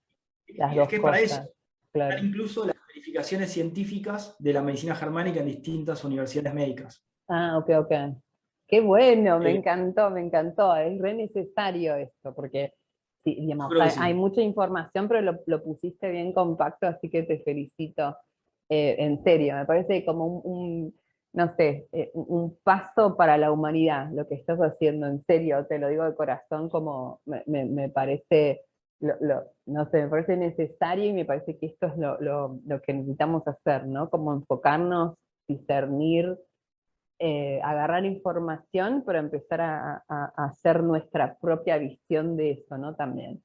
las 0.56 0.76
dos 0.76 0.84
es 0.84 0.90
que 0.90 1.00
Para 1.02 1.20
eso, 1.20 1.42
claro. 1.92 2.24
incluso 2.24 2.68
las 2.68 2.76
verificaciones 2.88 3.52
científicas 3.52 4.36
de 4.38 4.54
la 4.54 4.62
medicina 4.62 4.96
germánica 4.96 5.40
en 5.40 5.48
distintas 5.48 6.04
universidades 6.04 6.54
médicas. 6.54 7.04
Ah, 7.28 7.58
ok, 7.58 7.70
ok. 7.80 7.92
Qué 8.68 8.82
bueno, 8.82 9.40
me 9.40 9.56
encantó, 9.56 10.10
me 10.10 10.22
encantó. 10.22 10.76
Es 10.76 11.00
re 11.00 11.14
necesario 11.14 11.96
esto, 11.96 12.34
porque 12.36 12.74
hay, 14.00 14.14
mucha 14.14 14.42
información, 14.42 15.08
pero 15.08 15.38
lo, 15.46 15.64
pusiste 15.64 16.10
bien 16.10 16.34
compacto, 16.34 16.88
así 16.88 17.10
que 17.10 17.24
te 17.24 17.40
felicito. 17.40 18.16
Eh, 18.70 18.96
en 19.00 19.24
serio, 19.24 19.56
me 19.56 19.66
parece 19.66 20.04
como 20.04 20.26
un, 20.40 20.94
no 21.34 21.48
sé, 21.56 21.88
eh, 21.94 22.12
un 22.14 22.58
paso 22.64 23.16
para 23.16 23.38
la 23.38 23.52
humanidad 23.52 24.10
lo 24.12 24.28
que 24.28 24.36
estás 24.36 24.60
haciendo, 24.60 25.08
en 25.08 25.24
serio, 25.26 25.66
te 25.68 25.80
lo 25.80 25.88
digo 25.88 26.04
de 26.04 26.16
corazón, 26.16 26.70
como 26.70 27.22
me, 27.26 27.90
parece, 27.90 28.66
no 29.00 29.90
sé, 29.90 30.04
me 30.04 30.10
parece 30.10 30.36
necesario 30.36 31.06
y 31.06 31.14
me 31.14 31.26
parece 31.26 31.58
que 31.58 31.68
esto 31.68 31.88
es 31.88 31.98
lo, 31.98 32.60
que 32.82 32.94
necesitamos 32.94 33.48
hacer, 33.48 33.88
¿no? 33.88 34.10
Como 34.10 34.34
enfocarnos, 34.34 35.16
discernir, 35.48 36.38
eh, 37.20 37.60
agarrar 37.64 38.06
información, 38.06 39.04
pero 39.06 39.20
empezar 39.20 39.62
a, 39.62 40.04
hacer 40.36 40.84
nuestra 40.84 41.38
propia 41.40 41.78
visión 41.78 42.38
de 42.38 42.52
eso, 42.52 42.78
¿no? 42.78 42.96
También. 42.96 43.42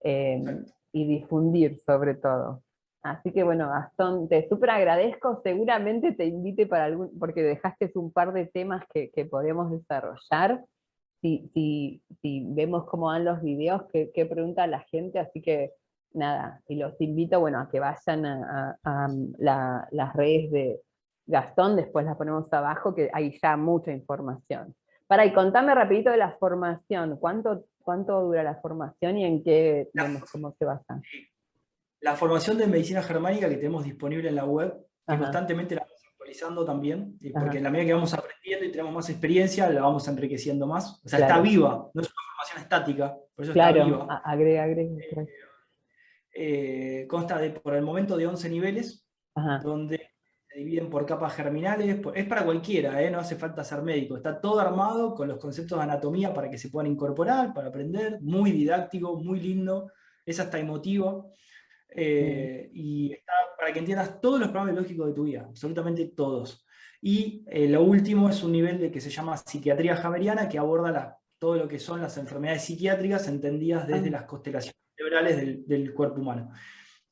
Em, 0.00 0.64
y 0.92 1.06
difundir 1.06 1.80
sobre 1.80 2.14
todo. 2.14 2.62
Así 3.02 3.32
que 3.32 3.42
bueno, 3.42 3.68
Gastón, 3.68 4.28
te 4.28 4.48
súper 4.48 4.70
agradezco, 4.70 5.40
seguramente 5.42 6.12
te 6.12 6.24
invite 6.24 6.66
para 6.66 6.84
algún, 6.84 7.18
porque 7.18 7.42
dejaste 7.42 7.90
un 7.96 8.10
par 8.10 8.32
de 8.32 8.46
temas 8.46 8.82
que, 8.92 9.10
que 9.10 9.26
podemos 9.26 9.70
desarrollar. 9.70 10.64
Si, 11.20 11.50
si, 11.52 12.02
si, 12.22 12.46
vemos 12.48 12.84
cómo 12.86 13.06
van 13.06 13.24
los 13.24 13.42
videos, 13.42 13.82
qué, 13.92 14.26
pregunta 14.26 14.66
la 14.66 14.80
gente, 14.80 15.18
así 15.18 15.42
que 15.42 15.72
nada, 16.12 16.62
y 16.68 16.76
los 16.76 16.98
invito 17.00 17.40
bueno, 17.40 17.60
a 17.60 17.68
que 17.68 17.80
vayan 17.80 18.24
a, 18.24 18.78
las 19.38 20.14
redes 20.14 20.50
de, 20.50 20.80
Gastón, 21.26 21.76
después 21.76 22.04
la 22.04 22.16
ponemos 22.16 22.52
abajo, 22.52 22.94
que 22.94 23.10
hay 23.12 23.38
ya 23.42 23.56
mucha 23.56 23.92
información. 23.92 24.74
Para, 25.06 25.24
y 25.24 25.32
contame 25.32 25.74
rapidito 25.74 26.10
de 26.10 26.16
la 26.16 26.32
formación, 26.32 27.16
¿cuánto, 27.18 27.66
cuánto 27.82 28.20
dura 28.22 28.42
la 28.42 28.56
formación 28.56 29.18
y 29.18 29.24
en 29.24 29.42
qué, 29.42 29.90
cómo 30.32 30.54
se 30.58 30.64
basa? 30.64 31.00
La 32.00 32.16
formación 32.16 32.58
de 32.58 32.66
medicina 32.66 33.02
germánica 33.02 33.48
que 33.48 33.56
tenemos 33.56 33.84
disponible 33.84 34.28
en 34.28 34.36
la 34.36 34.44
web, 34.44 34.74
constantemente 35.06 35.74
la 35.74 35.82
vamos 35.82 36.02
actualizando 36.10 36.64
también, 36.64 37.18
porque 37.32 37.58
en 37.58 37.64
la 37.64 37.70
medida 37.70 37.86
que 37.86 37.94
vamos 37.94 38.14
aprendiendo 38.14 38.66
y 38.66 38.70
tenemos 38.70 38.92
más 38.92 39.08
experiencia, 39.10 39.68
la 39.70 39.82
vamos 39.82 40.06
enriqueciendo 40.08 40.66
más. 40.66 41.00
O 41.04 41.08
sea, 41.08 41.20
está 41.20 41.40
viva, 41.40 41.90
no 41.92 42.02
es 42.02 42.08
una 42.08 42.22
formación 42.30 42.62
estática, 42.62 43.16
por 43.34 43.44
eso 43.44 43.52
claro, 43.52 43.82
está 43.82 43.84
viva. 43.84 44.22
agrega, 44.24 44.62
agrega. 44.64 44.90
Eh, 45.00 45.28
eh, 46.36 47.06
consta 47.06 47.38
de, 47.38 47.50
por 47.50 47.74
el 47.74 47.82
momento 47.82 48.16
de 48.16 48.26
11 48.26 48.48
niveles, 48.48 49.06
donde 49.62 50.13
dividen 50.54 50.88
por 50.88 51.04
capas 51.04 51.34
germinales, 51.34 52.00
es 52.14 52.26
para 52.26 52.44
cualquiera, 52.44 53.02
¿eh? 53.02 53.10
no 53.10 53.18
hace 53.18 53.36
falta 53.36 53.64
ser 53.64 53.82
médico, 53.82 54.16
está 54.16 54.40
todo 54.40 54.60
armado 54.60 55.14
con 55.14 55.28
los 55.28 55.38
conceptos 55.38 55.78
de 55.78 55.84
anatomía 55.84 56.32
para 56.32 56.48
que 56.48 56.58
se 56.58 56.68
puedan 56.68 56.90
incorporar, 56.90 57.52
para 57.52 57.68
aprender, 57.68 58.18
muy 58.20 58.52
didáctico, 58.52 59.16
muy 59.16 59.40
lindo, 59.40 59.90
es 60.24 60.38
hasta 60.38 60.58
emotivo, 60.58 61.34
eh, 61.88 62.70
y 62.72 63.12
está 63.12 63.32
para 63.58 63.72
que 63.72 63.80
entiendas 63.80 64.20
todos 64.20 64.40
los 64.40 64.48
programas 64.48 64.74
biológicos 64.74 65.06
de 65.08 65.12
tu 65.12 65.24
vida, 65.24 65.46
absolutamente 65.48 66.06
todos. 66.06 66.64
Y 67.00 67.44
eh, 67.48 67.68
lo 67.68 67.82
último 67.82 68.28
es 68.28 68.42
un 68.42 68.52
nivel 68.52 68.78
de 68.78 68.90
que 68.90 69.00
se 69.00 69.10
llama 69.10 69.36
psiquiatría 69.36 69.96
jameriana, 69.96 70.48
que 70.48 70.58
aborda 70.58 71.18
todo 71.38 71.56
lo 71.56 71.68
que 71.68 71.78
son 71.78 72.00
las 72.00 72.16
enfermedades 72.16 72.64
psiquiátricas 72.64 73.28
entendidas 73.28 73.86
desde 73.86 74.08
ah. 74.08 74.12
las 74.12 74.22
constelaciones 74.22 74.76
cerebrales 74.96 75.68
del 75.68 75.92
cuerpo 75.92 76.20
humano. 76.20 76.50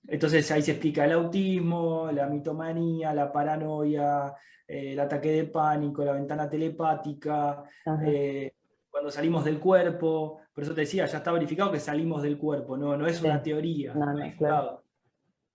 Entonces 0.06 0.50
ahí 0.50 0.62
se 0.62 0.72
explica 0.72 1.04
el 1.04 1.12
autismo, 1.12 2.10
la 2.12 2.26
mitomanía, 2.26 3.14
la 3.14 3.32
paranoia, 3.32 4.34
eh, 4.66 4.92
el 4.92 5.00
ataque 5.00 5.30
de 5.30 5.44
pánico, 5.44 6.04
la 6.04 6.12
ventana 6.12 6.48
telepática, 6.48 7.62
eh, 8.04 8.52
cuando 8.90 9.10
salimos 9.10 9.44
del 9.44 9.58
cuerpo. 9.60 10.40
Por 10.52 10.64
eso 10.64 10.74
te 10.74 10.82
decía, 10.82 11.06
ya 11.06 11.18
está 11.18 11.32
verificado 11.32 11.70
que 11.70 11.80
salimos 11.80 12.22
del 12.22 12.36
cuerpo, 12.36 12.76
no, 12.76 12.96
no 12.96 13.06
es 13.06 13.22
una 13.22 13.42
teoría. 13.42 13.94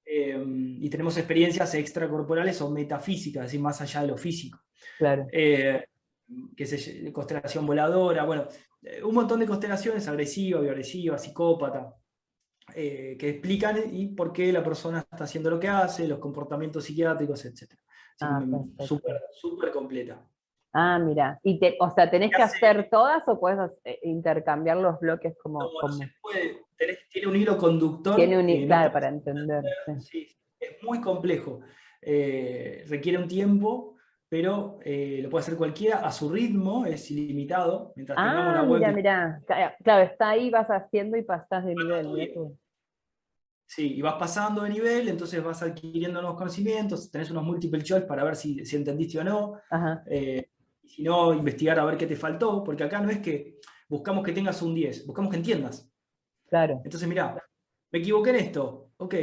Em, 0.05 0.81
y 0.81 0.89
tenemos 0.89 1.17
experiencias 1.17 1.75
extracorporales 1.75 2.62
o 2.62 2.71
metafísicas, 2.71 3.41
es 3.41 3.47
decir, 3.51 3.60
más 3.60 3.81
allá 3.81 4.01
de 4.01 4.07
lo 4.07 4.17
físico. 4.17 4.60
Claro. 4.97 5.27
Eh, 5.31 5.86
que 6.55 6.63
es 6.63 7.12
constelación 7.12 7.65
voladora, 7.65 8.23
bueno, 8.23 8.47
un 9.03 9.13
montón 9.13 9.39
de 9.41 9.45
constelaciones, 9.45 10.07
agresiva, 10.07 10.62
bioagresiva, 10.62 11.17
psicópata. 11.17 11.93
Eh, 12.75 13.15
que 13.17 13.30
explican 13.30 13.77
y 13.91 14.08
por 14.08 14.34
qué 14.34 14.51
la 14.51 14.63
persona 14.63 14.99
está 14.99 15.23
haciendo 15.23 15.49
lo 15.49 15.60
que 15.60 15.69
hace, 15.69 16.08
los 16.08 16.19
comportamientos 16.19 16.84
psiquiátricos, 16.84 17.45
etc. 17.45 17.73
Ah, 18.21 18.41
súper, 18.80 19.21
súper 19.32 19.71
completa. 19.71 20.21
Ah, 20.73 20.99
mira. 20.99 21.39
Y 21.43 21.60
o 21.80 21.89
sea, 21.91 22.10
¿tenés 22.10 22.32
que 22.36 22.41
hacer 22.41 22.89
todas 22.91 23.23
o 23.27 23.39
puedes 23.39 23.71
eh, 23.84 23.99
intercambiar 24.03 24.77
los 24.77 24.99
bloques 24.99 25.36
como...? 25.41 25.60
No, 25.60 25.91
se 25.93 26.12
puede. 26.21 26.62
tiene 27.10 27.27
un 27.27 27.36
hilo 27.36 27.58
conductor. 27.58 28.15
Tiene 28.15 28.38
un 28.38 28.49
hilo, 28.49 28.67
claro, 28.67 28.91
para 28.91 29.08
entender. 29.08 29.63
Sí. 29.99 30.27
es 30.60 30.84
muy 30.84 31.01
complejo. 31.01 31.62
Eh, 32.01 32.84
requiere 32.88 33.17
un 33.17 33.27
tiempo 33.27 33.96
pero 34.30 34.80
eh, 34.84 35.20
lo 35.24 35.30
puede 35.30 35.44
hacer 35.44 35.56
cualquiera 35.56 36.00
a 36.00 36.12
su 36.12 36.30
ritmo, 36.30 36.86
es 36.86 37.10
ilimitado. 37.12 37.94
Mientras 37.96 38.18
ah, 38.20 38.66
mira, 38.68 38.92
mira. 38.92 39.42
Claro, 39.84 40.04
está 40.04 40.30
ahí, 40.30 40.50
vas 40.50 40.68
haciendo 40.68 41.18
y 41.18 41.24
pasas 41.24 41.66
de 41.66 41.76
nivel. 41.76 42.58
Sí, 43.66 43.96
y 43.96 44.02
vas 44.02 44.16
pasando 44.16 44.63
de 44.63 44.70
nivel, 44.70 45.10
entonces 45.10 45.44
vas 45.44 45.62
adquiriendo 45.62 46.22
nuevos 46.22 46.38
conocimientos, 46.38 47.12
tenés 47.12 47.32
unos 47.32 47.44
multiple 47.44 47.84
choice 47.84 48.06
para 48.06 48.24
ver 48.24 48.38
si, 48.38 48.63
entendiste 48.74 49.20
o 49.20 49.24
no. 49.26 49.60
Eh, 50.10 50.50
si 50.84 51.04
no, 51.04 51.34
investigar 51.34 51.78
a 51.80 51.86
ver 51.86 51.98
qué 51.98 52.08
te 52.08 52.16
faltó, 52.16 52.63
porque 52.63 52.84
acá 52.84 53.02
no 53.02 53.10
es 53.10 53.20
que 53.20 53.60
buscamos 53.90 54.24
que 54.24 54.32
tengas 54.32 54.62
un 54.62 54.74
10, 54.74 55.06
buscamos 55.06 55.32
que 55.32 55.38
entiendas. 55.38 55.92
Claro. 56.48 56.82
Entonces, 56.84 57.08
mira, 57.10 57.36
me 57.92 58.00
equivoqué 58.00 58.30
en 58.30 58.36
esto. 58.38 58.92
Ok, 58.98 59.16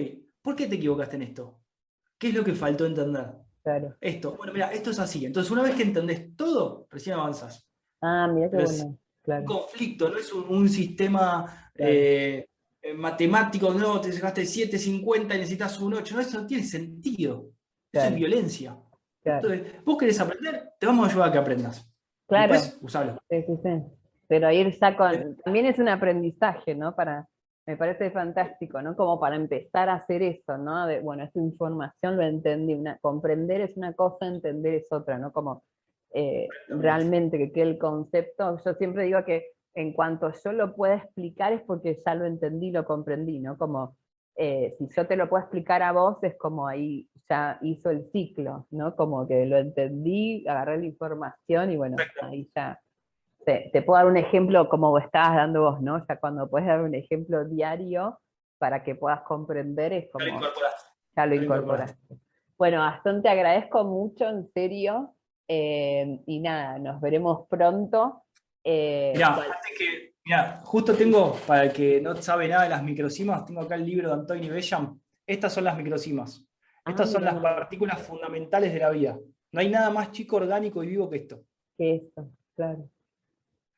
¿por 0.43 0.55
qué 0.55 0.67
te 0.67 0.77
equivocaste 0.77 1.17
en 1.17 1.23
esto? 1.23 1.61
¿Qué 2.19 2.29
es 2.29 2.35
lo 2.35 2.45
que 2.45 2.55
faltó 2.55 2.85
entender? 2.85 3.45
Claro. 3.64 3.96
Esto, 3.98 4.37
bueno, 4.37 4.53
mira, 4.53 4.70
esto 4.72 4.90
es 4.90 4.98
así. 4.98 5.24
Entonces, 5.24 5.50
una 5.50 5.62
vez 5.62 5.74
que 5.74 5.85
entendés 5.85 6.37
todo, 6.37 6.87
recién 6.90 7.16
avanzas. 7.16 7.66
Ah, 8.03 8.29
mira 8.33 8.50
qué 8.50 8.59
bueno. 8.59 8.98
Un 9.27 9.44
conflicto, 9.46 10.11
no 10.11 10.18
es 10.18 10.31
un, 10.35 10.68
sistema 10.68 11.70
eh, 11.74 12.46
eh, 12.83 12.92
matemático, 12.92 13.72
no, 13.72 14.03
te 14.03 14.12
sacaste 14.12 14.42
7.50 14.42 15.24
y 15.24 15.38
necesitas 15.38 15.81
un 15.81 15.94
8. 15.94 16.14
No, 16.14 16.20
eso 16.20 16.42
no 16.42 16.46
tiene 16.46 16.62
sentido. 16.62 17.53
Eso 17.90 18.07
es 18.07 18.14
violencia. 18.14 18.77
Entonces, 19.24 19.83
vos 19.83 19.96
querés 19.96 20.20
aprender, 20.20 20.72
te 20.79 20.87
vamos 20.87 21.09
a 21.09 21.11
ayudar 21.11 21.29
a 21.31 21.33
que 21.33 21.38
aprendas. 21.38 21.90
Claro. 22.27 22.53
Después, 22.53 22.79
usalo. 22.83 23.18
Sí, 23.31 23.42
sí, 23.46 23.53
sí. 23.62 23.83
Pero 24.29 24.50
ir 24.50 24.74
saco, 24.74 25.07
también 25.42 25.64
es 25.64 25.79
un 25.79 25.88
aprendizaje, 25.88 26.74
¿no? 26.74 26.94
Para, 26.94 27.27
me 27.66 27.77
parece 27.77 28.11
fantástico, 28.11 28.83
¿no? 28.83 28.94
Como 28.94 29.18
para 29.18 29.37
empezar 29.37 29.88
a 29.88 29.94
hacer 29.94 30.22
eso, 30.22 30.59
¿no? 30.59 30.87
De, 30.87 31.00
bueno, 31.00 31.24
esta 31.24 31.38
información 31.38 32.16
lo 32.16 32.22
entendí, 32.22 32.74
una, 32.74 32.98
comprender 32.98 33.62
es 33.62 33.77
una 33.77 33.94
cosa, 33.94 34.27
entender 34.27 34.74
es 34.74 34.92
otra, 34.92 35.18
¿no? 35.18 35.33
Como 35.33 35.64
eh, 36.12 36.48
realmente 36.68 37.53
que, 37.53 37.62
el 37.62 37.79
concepto, 37.79 38.59
yo 38.64 38.74
siempre 38.74 39.05
digo 39.05 39.24
que 39.24 39.53
en 39.74 39.92
cuanto 39.92 40.31
yo 40.44 40.53
lo 40.53 40.74
pueda 40.74 40.96
explicar 40.96 41.53
es 41.53 41.62
porque 41.62 41.98
ya 42.05 42.14
lo 42.14 42.27
entendí, 42.27 42.70
lo 42.70 42.85
comprendí, 42.85 43.40
¿no? 43.40 43.57
Como 43.57 43.96
eh, 44.37 44.74
si 44.79 44.88
yo 44.94 45.07
te 45.07 45.16
lo 45.16 45.29
puedo 45.29 45.42
explicar 45.42 45.83
a 45.83 45.92
vos 45.92 46.18
es 46.22 46.37
como 46.37 46.68
ahí 46.68 47.09
ya 47.29 47.59
hizo 47.62 47.90
el 47.90 48.11
ciclo, 48.12 48.66
¿no? 48.70 48.94
Como 48.94 49.27
que 49.27 49.46
lo 49.46 49.57
entendí, 49.57 50.46
agarré 50.46 50.79
la 50.79 50.87
información 50.87 51.70
y 51.70 51.77
bueno, 51.77 51.96
ahí 52.22 52.48
ya 52.55 52.79
te, 53.44 53.83
puedo 53.83 53.98
dar 53.98 54.07
un 54.07 54.16
ejemplo 54.16 54.68
como 54.68 54.98
estabas 54.98 55.37
dando 55.37 55.62
vos, 55.62 55.80
¿no? 55.80 55.96
O 55.96 56.04
sea, 56.04 56.18
cuando 56.18 56.48
puedes 56.48 56.66
dar 56.68 56.80
un 56.83 56.94
ejemplo 56.94 57.44
diario 57.44 58.18
para 58.59 58.83
que 58.83 58.94
puedas 58.94 59.22
comprender, 59.22 59.92
es 59.92 60.11
como... 60.11 60.24
Ya 61.16 61.26
lo 61.26 61.35
incorporaste. 61.35 62.16
Bueno, 62.57 62.80
Gastón, 62.80 63.22
te 63.22 63.28
agradezco 63.28 63.85
mucho, 63.85 64.28
en 64.28 64.50
serio. 64.52 65.14
Eh, 65.46 66.20
y 66.26 66.40
nada, 66.40 66.78
nos 66.78 67.00
veremos 67.00 67.46
pronto. 67.48 68.24
Eh, 68.64 69.12
mira, 70.24 70.62
justo 70.64 70.94
tengo, 70.94 71.35
para 71.46 71.64
el 71.64 71.72
que 71.72 72.00
no 72.00 72.16
sabe 72.16 72.48
nada 72.48 72.64
de 72.64 72.70
las 72.70 72.83
microcimas, 72.83 73.44
tengo 73.44 73.61
acá 73.61 73.74
el 73.74 73.85
libro 73.85 74.09
de 74.09 74.14
Antonio 74.14 74.52
Bellam. 74.52 74.98
Estas 75.26 75.52
son 75.52 75.64
las 75.64 75.76
microcimas. 75.76 76.46
Estas 76.87 77.09
ah, 77.09 77.12
son 77.12 77.24
las 77.24 77.35
partículas 77.37 78.00
fundamentales 78.02 78.72
de 78.72 78.80
la 78.80 78.90
vida. 78.90 79.18
No 79.52 79.61
hay 79.61 79.68
nada 79.68 79.90
más 79.90 80.12
chico, 80.12 80.37
orgánico 80.37 80.83
y 80.83 80.88
vivo 80.88 81.09
que 81.09 81.16
esto. 81.16 81.44
Que 81.76 81.96
esto, 81.96 82.30
claro. 82.57 82.88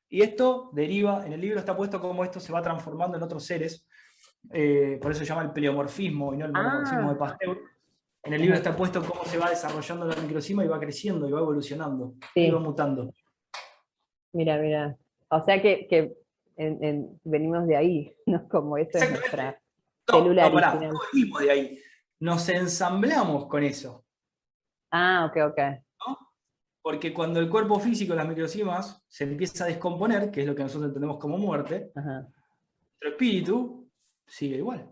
Y 0.08 0.22
esto 0.22 0.70
deriva, 0.72 1.26
en 1.26 1.32
el 1.32 1.40
libro 1.40 1.58
está 1.58 1.76
puesto 1.76 2.00
cómo 2.00 2.24
esto 2.24 2.38
se 2.40 2.52
va 2.52 2.62
transformando 2.62 3.16
en 3.16 3.22
otros 3.22 3.44
seres, 3.44 3.86
eh, 4.52 4.98
por 5.00 5.10
eso 5.10 5.20
se 5.20 5.26
llama 5.26 5.42
el 5.42 5.52
pleomorfismo 5.52 6.32
y 6.32 6.36
no 6.36 6.46
el 6.46 6.52
monomorfismo 6.52 7.08
de 7.10 7.14
ah. 7.14 7.18
Pasteur. 7.18 7.58
En 8.22 8.32
el 8.32 8.40
libro 8.40 8.56
está 8.56 8.74
puesto 8.76 9.04
cómo 9.04 9.24
se 9.24 9.38
va 9.38 9.50
desarrollando 9.50 10.06
la 10.06 10.16
microcima 10.16 10.64
y 10.64 10.68
va 10.68 10.80
creciendo 10.80 11.28
y 11.28 11.32
va 11.32 11.40
evolucionando, 11.40 12.14
y 12.34 12.50
va 12.50 12.58
mutando. 12.58 13.12
Mira, 14.32 14.58
mira. 14.58 14.96
O 15.28 15.44
sea 15.44 15.62
que, 15.62 16.16
venimos 17.24 17.66
de 17.66 17.76
ahí, 17.76 18.14
¿no? 18.26 18.48
Como 18.48 18.78
esa 18.78 18.98
es 18.98 19.10
nuestra 19.10 19.60
célula 20.08 20.50
no, 20.50 21.00
venimos 21.12 21.40
de 21.40 21.50
ahí. 21.50 21.78
Nos 22.20 22.48
ensamblamos 22.48 23.46
con 23.46 23.62
eso. 23.62 24.04
Ah, 24.90 25.30
ok, 25.30 25.52
ok. 25.52 25.85
Porque 26.86 27.12
cuando 27.12 27.40
el 27.40 27.50
cuerpo 27.50 27.80
físico, 27.80 28.14
las 28.14 28.28
microcimas, 28.28 29.04
se 29.08 29.24
empieza 29.24 29.64
a 29.64 29.66
descomponer, 29.66 30.30
que 30.30 30.42
es 30.42 30.46
lo 30.46 30.54
que 30.54 30.62
nosotros 30.62 30.86
entendemos 30.86 31.18
como 31.18 31.36
muerte, 31.36 31.90
nuestro 31.96 33.08
espíritu 33.10 33.90
sigue 34.24 34.58
igual. 34.58 34.88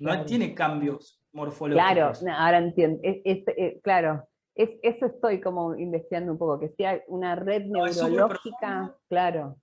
No 0.00 0.22
tiene 0.26 0.54
cambios 0.54 1.18
morfológicos. 1.32 2.20
Claro, 2.20 2.36
ahora 2.38 2.58
entiendo. 2.58 3.00
Eh, 3.02 3.80
claro, 3.82 4.28
es, 4.54 4.68
eso 4.82 5.06
estoy 5.06 5.40
como 5.40 5.74
investigando 5.76 6.32
un 6.32 6.38
poco, 6.38 6.60
que 6.60 6.68
sea 6.76 7.02
una 7.08 7.36
red 7.36 7.62
neurológica, 7.64 8.94
claro. 9.08 9.56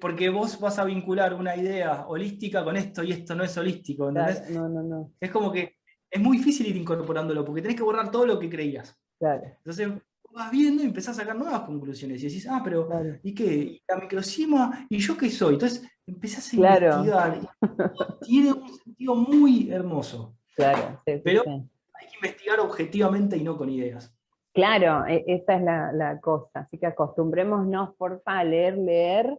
porque 0.00 0.30
vos 0.30 0.60
vas 0.60 0.78
a 0.78 0.84
vincular 0.84 1.34
una 1.34 1.56
idea 1.56 2.06
holística 2.06 2.62
con 2.62 2.76
esto 2.76 3.02
y 3.02 3.10
esto 3.10 3.34
no 3.34 3.42
es 3.42 3.58
holístico, 3.58 4.08
¿entendés? 4.08 4.50
no, 4.50 4.68
no, 4.68 4.84
no. 4.84 5.12
Es 5.18 5.32
como 5.32 5.50
que 5.50 5.78
es 6.08 6.20
muy 6.20 6.36
difícil 6.36 6.68
ir 6.68 6.76
incorporándolo, 6.76 7.44
porque 7.44 7.62
tenés 7.62 7.76
que 7.76 7.82
borrar 7.82 8.12
todo 8.12 8.24
lo 8.24 8.38
que 8.38 8.48
creías. 8.48 8.96
Entonces 9.20 9.88
vas 10.32 10.50
viendo 10.50 10.82
y 10.82 10.86
empezás 10.86 11.18
a 11.18 11.22
sacar 11.22 11.36
nuevas 11.36 11.60
conclusiones 11.62 12.22
y 12.22 12.26
decís, 12.26 12.46
ah, 12.48 12.60
pero 12.62 12.88
¿y 13.22 13.34
qué? 13.34 13.80
¿La 13.88 13.96
microcima? 13.96 14.86
¿Y 14.88 14.98
yo 14.98 15.16
qué 15.16 15.30
soy? 15.30 15.54
Entonces 15.54 15.88
empezás 16.06 16.52
a 16.52 16.56
investigar. 16.56 17.40
tiene 18.22 18.52
un 18.52 18.78
sentido 18.78 19.14
muy 19.14 19.70
hermoso. 19.70 20.36
Claro, 20.54 21.00
pero 21.04 21.42
hay 21.46 22.06
que 22.08 22.16
investigar 22.16 22.60
objetivamente 22.60 23.36
y 23.36 23.42
no 23.42 23.56
con 23.56 23.70
ideas. 23.70 24.14
Claro, 24.52 25.06
e, 25.06 25.24
esa 25.26 25.56
es 25.56 25.62
la, 25.62 26.18
cosa. 26.20 26.60
Así 26.60 26.78
que 26.78 26.86
acostumbrémonos, 26.86 27.94
porfa, 27.96 28.40
a 28.40 28.44
leer, 28.44 28.76
leer. 28.76 29.38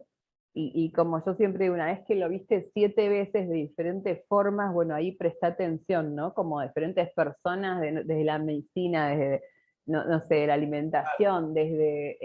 Y, 0.54 0.92
como 0.92 1.24
yo 1.24 1.34
siempre 1.36 1.64
digo, 1.64 1.74
una 1.74 1.86
vez 1.86 2.00
que 2.06 2.14
lo 2.14 2.28
viste 2.28 2.70
siete 2.74 3.08
veces 3.08 3.48
de 3.48 3.54
diferentes 3.54 4.22
formas, 4.28 4.70
bueno, 4.74 4.94
ahí 4.94 5.12
presta 5.12 5.46
atención, 5.46 6.14
¿no? 6.14 6.34
Como 6.34 6.60
diferentes 6.60 7.10
personas, 7.14 7.80
desde 7.80 8.22
la 8.22 8.38
medicina, 8.38 9.08
desde 9.08 9.42
no, 9.86 10.20
sé, 10.26 10.46
la 10.46 10.54
alimentación, 10.54 11.54
desde 11.54 12.18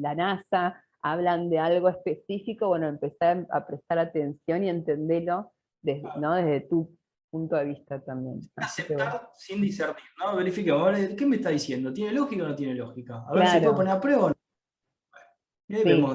la 0.00 0.14
NASA, 0.14 0.82
hablan 1.02 1.48
de 1.48 1.58
algo 1.58 1.88
específico, 1.88 2.68
bueno, 2.68 2.88
empezar 2.88 3.46
a 3.50 3.66
prestar 3.66 3.98
atención 3.98 4.64
y 4.64 4.68
entenderlo 4.68 5.52
desde, 5.82 6.08
¿no? 6.18 6.34
desde 6.34 6.60
tu 6.62 6.94
punto 7.30 7.56
de 7.56 7.64
vista 7.64 8.00
también. 8.00 8.40
Aceptar 8.56 9.30
sin 9.34 9.62
discernir, 9.62 10.04
¿no? 10.18 10.36
Verifiquemos, 10.36 10.90
¿qué 11.16 11.26
me 11.26 11.36
está 11.36 11.50
diciendo? 11.50 11.92
¿Tiene 11.92 12.12
lógica 12.12 12.44
o 12.44 12.48
no 12.48 12.56
tiene 12.56 12.74
lógica? 12.74 13.24
A 13.26 13.32
ver 13.32 13.46
si 13.46 13.60
puedo 13.60 13.76
poner 13.76 13.92
a 13.94 14.00
prueba 14.00 14.24
o 14.26 14.28
no. 14.30 14.34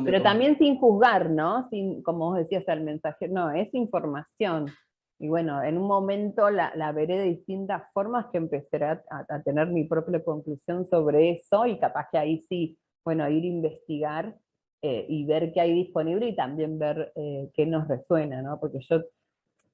pero 0.04 0.22
también 0.22 0.58
sin 0.58 0.78
juzgar, 0.78 1.30
¿no? 1.30 1.68
Sin, 1.70 2.04
como 2.04 2.32
vos 2.32 2.38
decías 2.38 2.68
al 2.68 2.82
mensaje, 2.82 3.28
no, 3.28 3.52
es 3.52 3.74
información. 3.74 4.68
Y 5.18 5.30
bueno, 5.30 5.64
en 5.64 5.78
un 5.78 5.88
momento 5.88 6.50
la, 6.50 6.92
veré 6.92 7.18
de 7.18 7.24
distintas 7.26 7.84
formas 7.94 8.26
que 8.32 8.38
empezaré 8.38 8.86
a, 9.10 9.42
tener 9.44 9.68
mi 9.68 9.86
propia 9.86 10.24
conclusión 10.24 10.88
sobre 10.88 11.32
eso 11.32 11.66
y 11.66 11.80
capaz 11.80 12.10
que 12.12 12.18
ahí 12.18 12.42
sí, 12.50 12.78
bueno, 13.04 13.30
ir 13.30 13.44
a 13.44 13.48
investigar 13.48 14.36
eh, 14.82 15.06
y 15.08 15.26
ver 15.26 15.54
qué 15.54 15.62
hay 15.62 15.74
disponible 15.74 16.28
y 16.28 16.36
también 16.36 16.78
ver 16.78 17.14
eh, 17.16 17.50
qué 17.54 17.66
nos 17.66 17.88
resuena, 17.88 18.42
¿no? 18.42 18.60
Porque 18.60 18.80
yo, 18.82 19.04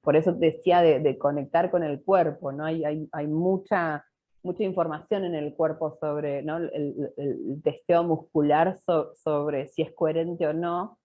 por 0.00 0.14
eso 0.14 0.32
decía 0.32 0.80
de, 0.80 1.18
conectar 1.18 1.70
con 1.70 1.82
el 1.82 2.02
cuerpo, 2.04 2.52
¿no? 2.52 2.64
Hay, 2.64 2.84
hay, 2.84 3.26
mucha, 3.26 4.04
mucha 4.44 4.62
información 4.62 5.24
en 5.24 5.34
el 5.34 5.54
cuerpo 5.54 5.96
sobre 6.00 6.42
¿no? 6.42 6.58
el, 6.58 7.12
el, 7.16 7.62
testeo 7.62 8.04
muscular 8.04 8.78
sobre 9.16 9.66
si 9.66 9.82
es 9.82 9.92
coherente 9.92 10.46
o 10.46 10.52
no, 10.52 10.98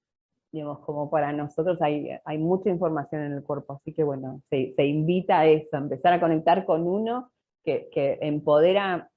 digamos, 0.52 0.80
como 0.80 1.10
para 1.10 1.32
nosotros 1.34 1.82
hay, 1.82 2.10
hay 2.24 2.38
mucha 2.38 2.70
información 2.70 3.24
en 3.24 3.34
el 3.34 3.44
cuerpo, 3.44 3.74
así 3.74 3.94
que 3.94 4.04
bueno, 4.04 4.42
se, 4.50 4.74
se 4.76 4.86
invita 4.86 5.40
a 5.40 5.46
eso, 5.46 5.70
a 5.74 5.80
empezar 5.80 6.14
a 6.14 6.20
conectar 6.20 6.66
con 6.66 6.88
uno 6.88 7.32
que, 7.64 7.90
que 7.92 8.18
empodera, 8.22 9.10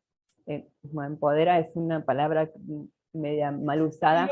eh, 0.47 0.69
empodera 0.83 1.61
es 1.61 1.71
una 1.75 2.05
palabra 2.05 2.51
media 3.13 3.53
mal 3.53 3.83
usada. 3.83 4.29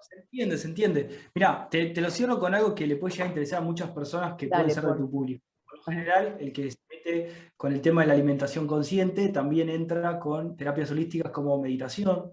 se 0.00 0.16
entiende, 0.18 0.58
se 0.58 0.68
entiende. 0.68 1.08
Mira, 1.34 1.68
te, 1.70 1.86
te, 1.86 2.00
lo 2.00 2.10
cierro 2.10 2.38
con 2.38 2.54
algo 2.54 2.74
que 2.74 2.86
le 2.86 2.96
puede 2.96 3.12
llegar 3.12 3.28
a 3.28 3.30
interesar 3.30 3.60
a 3.60 3.64
muchas 3.64 3.90
personas 3.90 4.34
que 4.34 4.48
pueden 4.48 4.70
ser 4.70 4.84
de 4.84 4.94
tu 4.94 5.10
público. 5.10 5.44
Por 5.64 5.78
lo 5.78 5.84
general, 5.84 6.36
el 6.38 6.52
que 6.52 6.70
se 6.70 6.78
mete 6.90 7.32
con 7.56 7.72
el 7.72 7.80
tema 7.80 8.02
de 8.02 8.08
la 8.08 8.14
alimentación 8.14 8.66
consciente 8.66 9.30
también 9.30 9.70
entra 9.70 10.18
con 10.18 10.56
terapias 10.56 10.90
holísticas 10.90 11.32
como 11.32 11.60
meditación, 11.60 12.30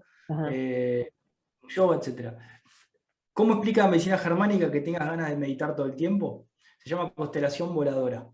eh, 0.50 1.10
yoga, 1.68 1.96
etc. 1.96 2.34
¿Cómo 3.40 3.54
explica 3.54 3.84
la 3.84 3.88
medicina 3.88 4.18
germánica 4.18 4.70
que 4.70 4.82
tengas 4.82 5.08
ganas 5.08 5.30
de 5.30 5.36
meditar 5.38 5.74
todo 5.74 5.86
el 5.86 5.96
tiempo? 5.96 6.48
Se 6.76 6.90
llama 6.90 7.08
constelación 7.08 7.74
voladora. 7.74 8.28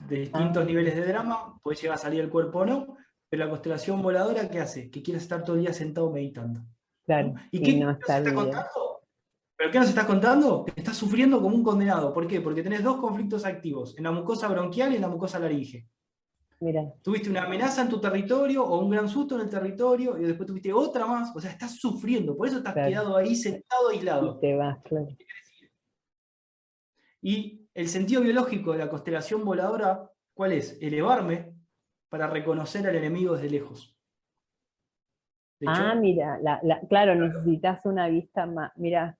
De 0.00 0.16
distintos 0.16 0.62
ah. 0.62 0.66
niveles 0.66 0.94
de 0.94 1.06
drama, 1.06 1.58
puede 1.62 1.78
llegar 1.78 1.94
a 1.94 1.98
salir 1.98 2.20
el 2.20 2.28
cuerpo 2.28 2.58
o 2.58 2.66
no, 2.66 2.98
pero 3.30 3.46
la 3.46 3.48
constelación 3.48 4.02
voladora, 4.02 4.50
¿qué 4.50 4.60
hace? 4.60 4.90
Que 4.90 5.02
quieras 5.02 5.22
estar 5.22 5.42
todo 5.42 5.56
el 5.56 5.62
día 5.62 5.72
sentado 5.72 6.10
meditando. 6.10 6.60
Claro. 7.06 7.32
¿Y 7.50 7.62
qué 7.62 7.78
nos 7.78 7.98
está 7.98 8.22
contando? 8.22 9.00
¿Pero 9.56 9.70
qué 9.70 9.78
nos 9.78 9.88
estás 9.88 10.04
contando? 10.04 10.66
estás 10.76 10.98
sufriendo 10.98 11.40
como 11.40 11.56
un 11.56 11.64
condenado. 11.64 12.12
¿Por 12.12 12.26
qué? 12.26 12.42
Porque 12.42 12.62
tenés 12.62 12.82
dos 12.82 12.98
conflictos 12.98 13.46
activos, 13.46 13.96
en 13.96 14.04
la 14.04 14.10
mucosa 14.10 14.48
bronquial 14.48 14.92
y 14.92 14.96
en 14.96 15.02
la 15.02 15.08
mucosa 15.08 15.38
laringe. 15.38 15.88
Mira. 16.62 16.94
Tuviste 17.02 17.28
una 17.28 17.42
amenaza 17.42 17.82
en 17.82 17.88
tu 17.88 18.00
territorio 18.00 18.64
o 18.64 18.78
un 18.78 18.88
gran 18.88 19.08
susto 19.08 19.34
en 19.34 19.40
el 19.40 19.50
territorio 19.50 20.16
y 20.16 20.22
después 20.22 20.46
tuviste 20.46 20.72
otra 20.72 21.06
más. 21.06 21.34
O 21.34 21.40
sea, 21.40 21.50
estás 21.50 21.74
sufriendo, 21.74 22.36
por 22.36 22.46
eso 22.46 22.58
estás 22.58 22.72
quedado 22.72 23.16
ahí 23.16 23.34
sentado 23.34 23.88
aislado. 23.88 24.36
Y 24.36 24.40
te 24.40 24.54
vas, 24.54 24.78
claro. 24.84 25.08
Y 27.20 27.68
el 27.74 27.88
sentido 27.88 28.22
biológico 28.22 28.72
de 28.72 28.78
la 28.78 28.88
constelación 28.88 29.44
voladora, 29.44 30.08
¿cuál 30.34 30.52
es? 30.52 30.78
Elevarme 30.80 31.52
para 32.08 32.28
reconocer 32.28 32.86
al 32.86 32.94
enemigo 32.94 33.34
desde 33.34 33.50
lejos. 33.50 33.98
ah, 35.66 35.96
mira, 35.96 36.38
claro, 36.88 37.16
necesitas 37.16 37.84
una 37.86 38.06
vista 38.06 38.46
más. 38.46 38.70
Mira, 38.76 39.18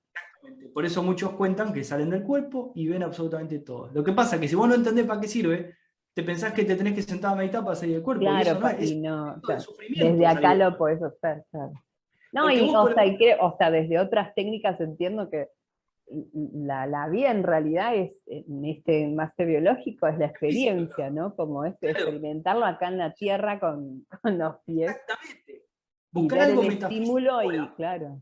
por 0.73 0.85
eso 0.85 1.03
muchos 1.03 1.33
cuentan 1.33 1.73
que 1.73 1.83
salen 1.83 2.09
del 2.09 2.23
cuerpo 2.23 2.71
y 2.73 2.87
ven 2.87 3.03
absolutamente 3.03 3.59
todo. 3.59 3.91
Lo 3.93 4.01
que 4.01 4.13
pasa 4.13 4.35
es 4.35 4.41
que 4.41 4.47
si 4.47 4.55
vos 4.55 4.69
no 4.69 4.75
entendés 4.75 5.05
para 5.05 5.19
qué 5.19 5.27
sirve, 5.27 5.75
te 6.13 6.23
pensás 6.23 6.53
que 6.53 6.63
te 6.63 6.75
tenés 6.75 6.93
que 6.93 7.01
sentar 7.01 7.33
a 7.33 7.35
meditar 7.35 7.63
para 7.63 7.75
salir 7.75 7.95
del 7.95 8.03
cuerpo. 8.03 8.21
Claro, 8.21 8.59
y 8.79 8.95
no, 8.95 9.41
desde 9.89 10.25
acá 10.27 10.53
lo 10.53 10.77
podés 10.77 11.01
hacer, 11.01 11.43
No, 12.31 12.51
y, 12.51 12.71
o, 12.73 13.57
sea, 13.57 13.71
desde 13.71 13.99
otras 13.99 14.33
técnicas 14.35 14.79
entiendo 14.79 15.29
que 15.29 15.49
la, 16.33 16.85
la, 16.85 17.07
vida 17.07 17.31
en 17.31 17.43
realidad 17.43 17.95
es, 17.95 18.15
en 18.27 18.65
este 18.65 19.07
máster 19.07 19.47
biológico, 19.47 20.05
es 20.07 20.19
la 20.19 20.27
experiencia, 20.27 21.09
¿no? 21.09 21.35
Como 21.35 21.65
es 21.65 21.75
experimentarlo 21.81 22.65
acá 22.65 22.89
en 22.89 22.97
la 22.99 23.13
tierra 23.13 23.59
con, 23.59 24.05
los 24.23 24.55
pies. 24.65 24.91
Exactamente. 24.91 25.65
Buscar 26.11 26.41
algo 26.41 26.61
el 26.61 26.73
estímulo 26.73 27.41
y, 27.41 27.67
claro. 27.75 28.21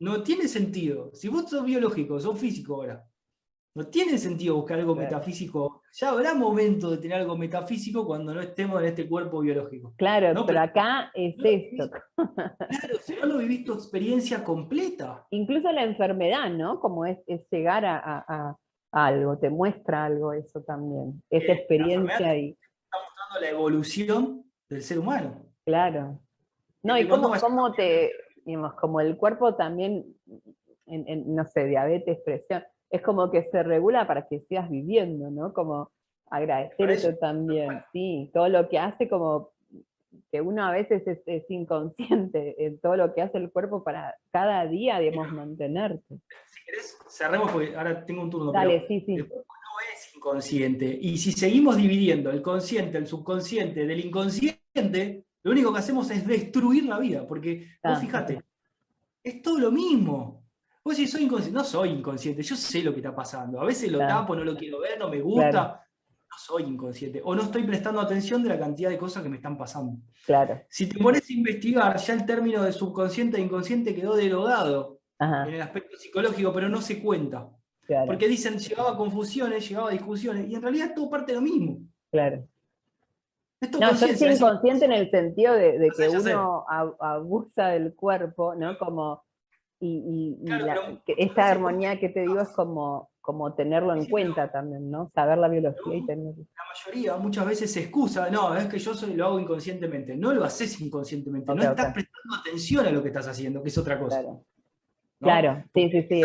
No 0.00 0.22
tiene 0.22 0.48
sentido. 0.48 1.12
Si 1.14 1.28
vos 1.28 1.48
sos 1.48 1.64
biológico, 1.64 2.18
sos 2.18 2.38
físico 2.38 2.74
ahora, 2.74 3.04
no 3.74 3.86
tiene 3.86 4.18
sentido 4.18 4.56
buscar 4.56 4.80
algo 4.80 4.96
metafísico. 4.96 5.67
Ya 5.92 6.10
habrá 6.10 6.34
momento 6.34 6.90
de 6.90 6.98
tener 6.98 7.18
algo 7.18 7.36
metafísico 7.36 8.06
cuando 8.06 8.34
no 8.34 8.40
estemos 8.40 8.80
en 8.80 8.88
este 8.88 9.08
cuerpo 9.08 9.40
biológico. 9.40 9.94
Claro, 9.96 10.44
pero, 10.46 10.60
acá 10.60 11.10
es 11.14 11.34
esto. 11.42 11.90
Claro, 12.14 12.98
si 13.00 13.16
no 13.16 13.26
lo 13.26 13.38
vivís 13.38 13.64
tu 13.64 13.72
experiencia 13.72 14.44
completa. 14.44 15.26
Incluso 15.30 15.72
la 15.72 15.84
enfermedad, 15.84 16.50
¿no? 16.50 16.80
Como 16.80 17.06
es, 17.06 17.18
llegar 17.50 17.84
a, 17.86 18.56
algo, 18.92 19.38
te 19.38 19.50
muestra 19.50 20.06
algo 20.06 20.32
eso 20.32 20.62
también. 20.62 21.22
Esa 21.30 21.52
experiencia 21.52 22.28
ahí. 22.28 22.56
Está 22.84 22.98
mostrando 23.04 23.40
la 23.40 23.50
evolución 23.50 24.44
del 24.68 24.82
ser 24.82 24.98
humano. 24.98 25.44
Claro. 25.64 26.20
No, 26.82 26.98
y 26.98 27.08
cómo, 27.08 27.32
cómo 27.40 27.72
te, 27.72 28.12
digamos, 28.44 28.74
como 28.74 29.00
el 29.00 29.16
cuerpo 29.16 29.56
también, 29.56 30.06
en, 30.86 31.34
no 31.34 31.44
sé, 31.44 31.66
diabetes, 31.66 32.18
presión, 32.24 32.64
es 32.90 33.02
como 33.02 33.30
que 33.30 33.48
se 33.50 33.62
regula 33.62 34.06
para 34.06 34.26
que 34.26 34.40
sigas 34.40 34.70
viviendo, 34.70 35.30
¿no? 35.30 35.52
Como 35.52 35.90
agradecer 36.30 36.90
eso, 36.90 37.14
también, 37.16 37.82
sí, 37.92 38.30
todo 38.34 38.48
lo 38.48 38.68
que 38.68 38.78
hace 38.78 39.08
como 39.08 39.50
que 40.30 40.40
uno 40.40 40.64
a 40.64 40.72
veces 40.72 41.02
es, 41.26 41.44
inconsciente 41.50 42.54
en 42.64 42.78
todo 42.80 42.96
lo 42.96 43.14
que 43.14 43.22
hace 43.22 43.38
el 43.38 43.50
cuerpo 43.50 43.82
para 43.82 44.16
cada 44.30 44.66
día, 44.66 44.98
digamos, 44.98 45.32
mantenerte. 45.32 46.20
Si 46.46 46.64
querés, 46.64 46.98
cerremos 47.08 47.50
porque 47.50 47.74
ahora 47.74 48.04
tengo 48.04 48.22
un 48.22 48.30
turno. 48.30 48.52
Dale, 48.52 48.86
sí, 48.88 49.02
sí. 49.06 49.14
El 49.14 49.28
cuerpo 49.28 49.52
no 49.52 49.92
es 49.92 50.14
inconsciente. 50.14 50.98
Y 51.00 51.16
si 51.18 51.32
seguimos 51.32 51.76
dividiendo 51.76 52.30
el 52.30 52.42
consciente, 52.42 52.98
el 52.98 53.06
subconsciente 53.06 53.86
del 53.86 54.04
inconsciente, 54.04 55.24
lo 55.42 55.52
único 55.52 55.72
que 55.72 55.78
hacemos 55.78 56.10
es 56.10 56.26
destruir 56.26 56.84
la 56.84 56.98
vida, 56.98 57.26
porque 57.26 57.66
vos 57.82 57.98
fíjate, 57.98 58.42
es 59.22 59.42
todo 59.42 59.58
lo 59.58 59.70
mismo. 59.70 60.37
Vos 60.88 60.96
si 60.96 61.06
soy 61.06 61.24
inconsciente, 61.24 61.58
no 61.58 61.64
soy 61.64 61.90
inconsciente, 61.90 62.42
yo 62.42 62.56
sé 62.56 62.82
lo 62.82 62.92
que 62.92 63.00
está 63.00 63.14
pasando. 63.14 63.60
A 63.60 63.64
veces 63.66 63.92
lo 63.92 63.98
tapo, 63.98 64.34
no 64.34 64.42
lo 64.42 64.56
quiero 64.56 64.80
ver, 64.80 64.98
no 64.98 65.10
me 65.10 65.20
gusta. 65.20 65.84
No 66.30 66.36
soy 66.38 66.62
inconsciente. 66.62 67.20
O 67.22 67.34
no 67.34 67.42
estoy 67.42 67.64
prestando 67.64 68.00
atención 68.00 68.42
de 68.42 68.48
la 68.48 68.58
cantidad 68.58 68.88
de 68.88 68.96
cosas 68.96 69.22
que 69.22 69.28
me 69.28 69.36
están 69.36 69.58
pasando. 69.58 69.98
Claro. 70.24 70.62
Si 70.70 70.88
te 70.88 70.98
pones 70.98 71.28
a 71.28 71.32
investigar, 71.34 71.98
ya 71.98 72.14
el 72.14 72.24
término 72.24 72.62
de 72.62 72.72
subconsciente 72.72 73.36
e 73.36 73.42
inconsciente 73.42 73.94
quedó 73.94 74.16
derogado 74.16 75.00
en 75.20 75.52
el 75.52 75.60
aspecto 75.60 75.94
psicológico, 75.98 76.54
pero 76.54 76.70
no 76.70 76.80
se 76.80 77.02
cuenta. 77.02 77.50
Porque 78.06 78.26
dicen, 78.26 78.58
llegaba 78.58 78.92
a 78.92 78.96
confusiones, 78.96 79.68
llegaba 79.68 79.90
a 79.90 79.92
discusiones, 79.92 80.48
y 80.48 80.54
en 80.54 80.62
realidad 80.62 80.94
todo 80.94 81.10
parte 81.10 81.32
de 81.32 81.36
lo 81.36 81.42
mismo. 81.42 81.80
Claro 82.10 82.48
no, 83.60 83.92
yo 83.94 84.16
soy 84.16 84.32
inconsciente 84.32 84.84
en 84.84 84.92
el 84.92 85.10
sentido 85.10 85.54
de, 85.54 85.90
que 85.96 86.08
uno 86.08 86.64
abusa 86.68 87.68
del 87.68 87.94
cuerpo, 87.94 88.54
¿no? 88.54 88.78
Como, 88.78 89.24
y, 89.80 90.36
esta 91.16 91.48
armonía 91.48 91.98
que 92.00 92.08
te 92.08 92.20
digo 92.20 92.40
es 92.40 92.48
como, 92.48 93.10
como 93.20 93.54
tenerlo 93.54 93.94
en 93.94 94.06
cuenta 94.06 94.50
también, 94.50 94.90
¿no? 94.90 95.10
Saber 95.14 95.38
la 95.38 95.48
biología 95.48 95.94
y 95.94 96.06
tenerlo. 96.06 96.44
La 96.56 96.64
mayoría 96.92 97.16
muchas 97.16 97.46
veces 97.46 97.72
se 97.72 97.80
excusa, 97.80 98.28
no, 98.30 98.54
es 98.56 98.66
que 98.66 98.78
yo 98.78 98.94
soy, 98.94 99.14
lo 99.14 99.26
hago 99.26 99.40
inconscientemente. 99.40 100.16
No 100.16 100.32
lo 100.32 100.44
haces 100.44 100.80
inconscientemente, 100.80 101.54
no 101.54 101.62
estás 101.62 101.92
prestando 101.92 102.36
atención 102.40 102.86
a 102.86 102.90
lo 102.90 103.02
que 103.02 103.08
estás 103.08 103.28
haciendo, 103.28 103.62
que 103.62 103.68
es 103.68 103.78
otra 103.78 103.98
cosa. 103.98 104.24
Claro, 105.20 105.64
sí, 105.74 105.90
sí, 105.90 106.06
sí. 106.08 106.22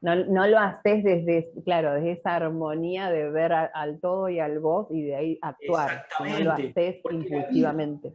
No, 0.00 0.14
no, 0.14 0.46
lo 0.46 0.58
haces 0.58 1.02
desde, 1.02 1.50
claro, 1.64 1.94
desde 1.94 2.12
esa 2.12 2.36
armonía 2.36 3.10
de 3.10 3.30
ver 3.30 3.52
al 3.52 3.98
todo 4.00 4.28
y 4.28 4.38
al 4.38 4.60
vos 4.60 4.86
y 4.90 5.02
de 5.02 5.16
ahí 5.16 5.38
actuar. 5.42 6.06
No 6.20 6.38
lo 6.38 6.52
haces 6.52 7.00
impulsivamente. 7.10 8.14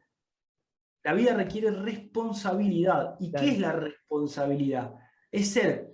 La 1.03 1.13
vida, 1.13 1.33
requiere 1.33 1.71
responsabilidad. 1.71 3.15
¿Y 3.19 3.31
qué 3.31 3.49
es 3.49 3.59
la 3.59 3.73
responsabilidad? 3.73 4.95
Es 5.31 5.49
ser 5.49 5.93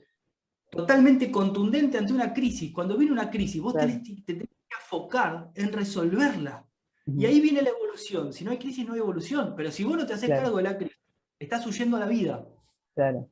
totalmente 0.69 1.31
contundente 1.31 1.97
ante 1.97 2.13
una 2.13 2.33
crisis. 2.33 2.71
Cuando 2.71 2.95
viene 2.97 3.13
una 3.13 3.29
crisis, 3.29 3.61
vos 3.61 3.73
tenés, 3.73 4.03
te 4.03 4.33
tenés 4.33 4.47
que 4.47 4.75
enfocar 4.79 5.49
en 5.55 5.73
resolverla. 5.73 6.65
Y 7.05 7.25
ahí 7.25 7.41
viene 7.41 7.61
la 7.61 7.69
evolución. 7.69 8.31
Si 8.31 8.43
no 8.43 8.51
hay 8.51 8.59
crisis, 8.59 8.85
no 8.85 8.93
hay 8.93 8.99
evolución. 8.99 9.53
Pero 9.55 9.71
si 9.71 9.83
vos 9.83 9.97
no 9.97 10.05
te 10.05 10.13
haces 10.13 10.29
cargo 10.29 10.57
de 10.57 10.63
la 10.63 10.77
crisis, 10.77 10.99
estás 11.39 11.65
huyendo 11.65 11.97
a 11.97 12.01
la 12.01 12.07
vida. 12.07 12.45
Claro. 12.93 13.29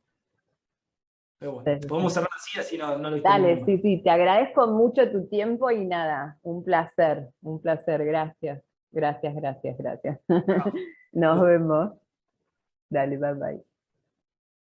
Pero 1.39 1.51
bueno, 1.53 1.79
podemos 1.87 2.13
cerrar 2.13 2.29
así, 2.35 2.59
así 2.59 2.77
no, 2.79 2.97
no 2.97 3.11
lo 3.11 3.21
Dale, 3.21 3.63
sí, 3.63 3.77
sí, 3.77 4.01
te 4.03 4.09
agradezco 4.09 4.67
mucho 4.67 5.11
tu 5.11 5.27
tiempo 5.27 5.69
y 5.69 5.85
nada, 5.85 6.39
un 6.41 6.63
placer, 6.63 7.29
un 7.41 7.61
placer, 7.61 8.03
gracias. 8.05 8.63
Gracias, 8.97 9.35
gracias, 9.35 9.77
gracias. 9.77 10.19
Nos 11.11 11.41
vemos. 11.41 11.91
Dale, 12.89 13.17
bye 13.17 13.33
bye. 13.35 13.76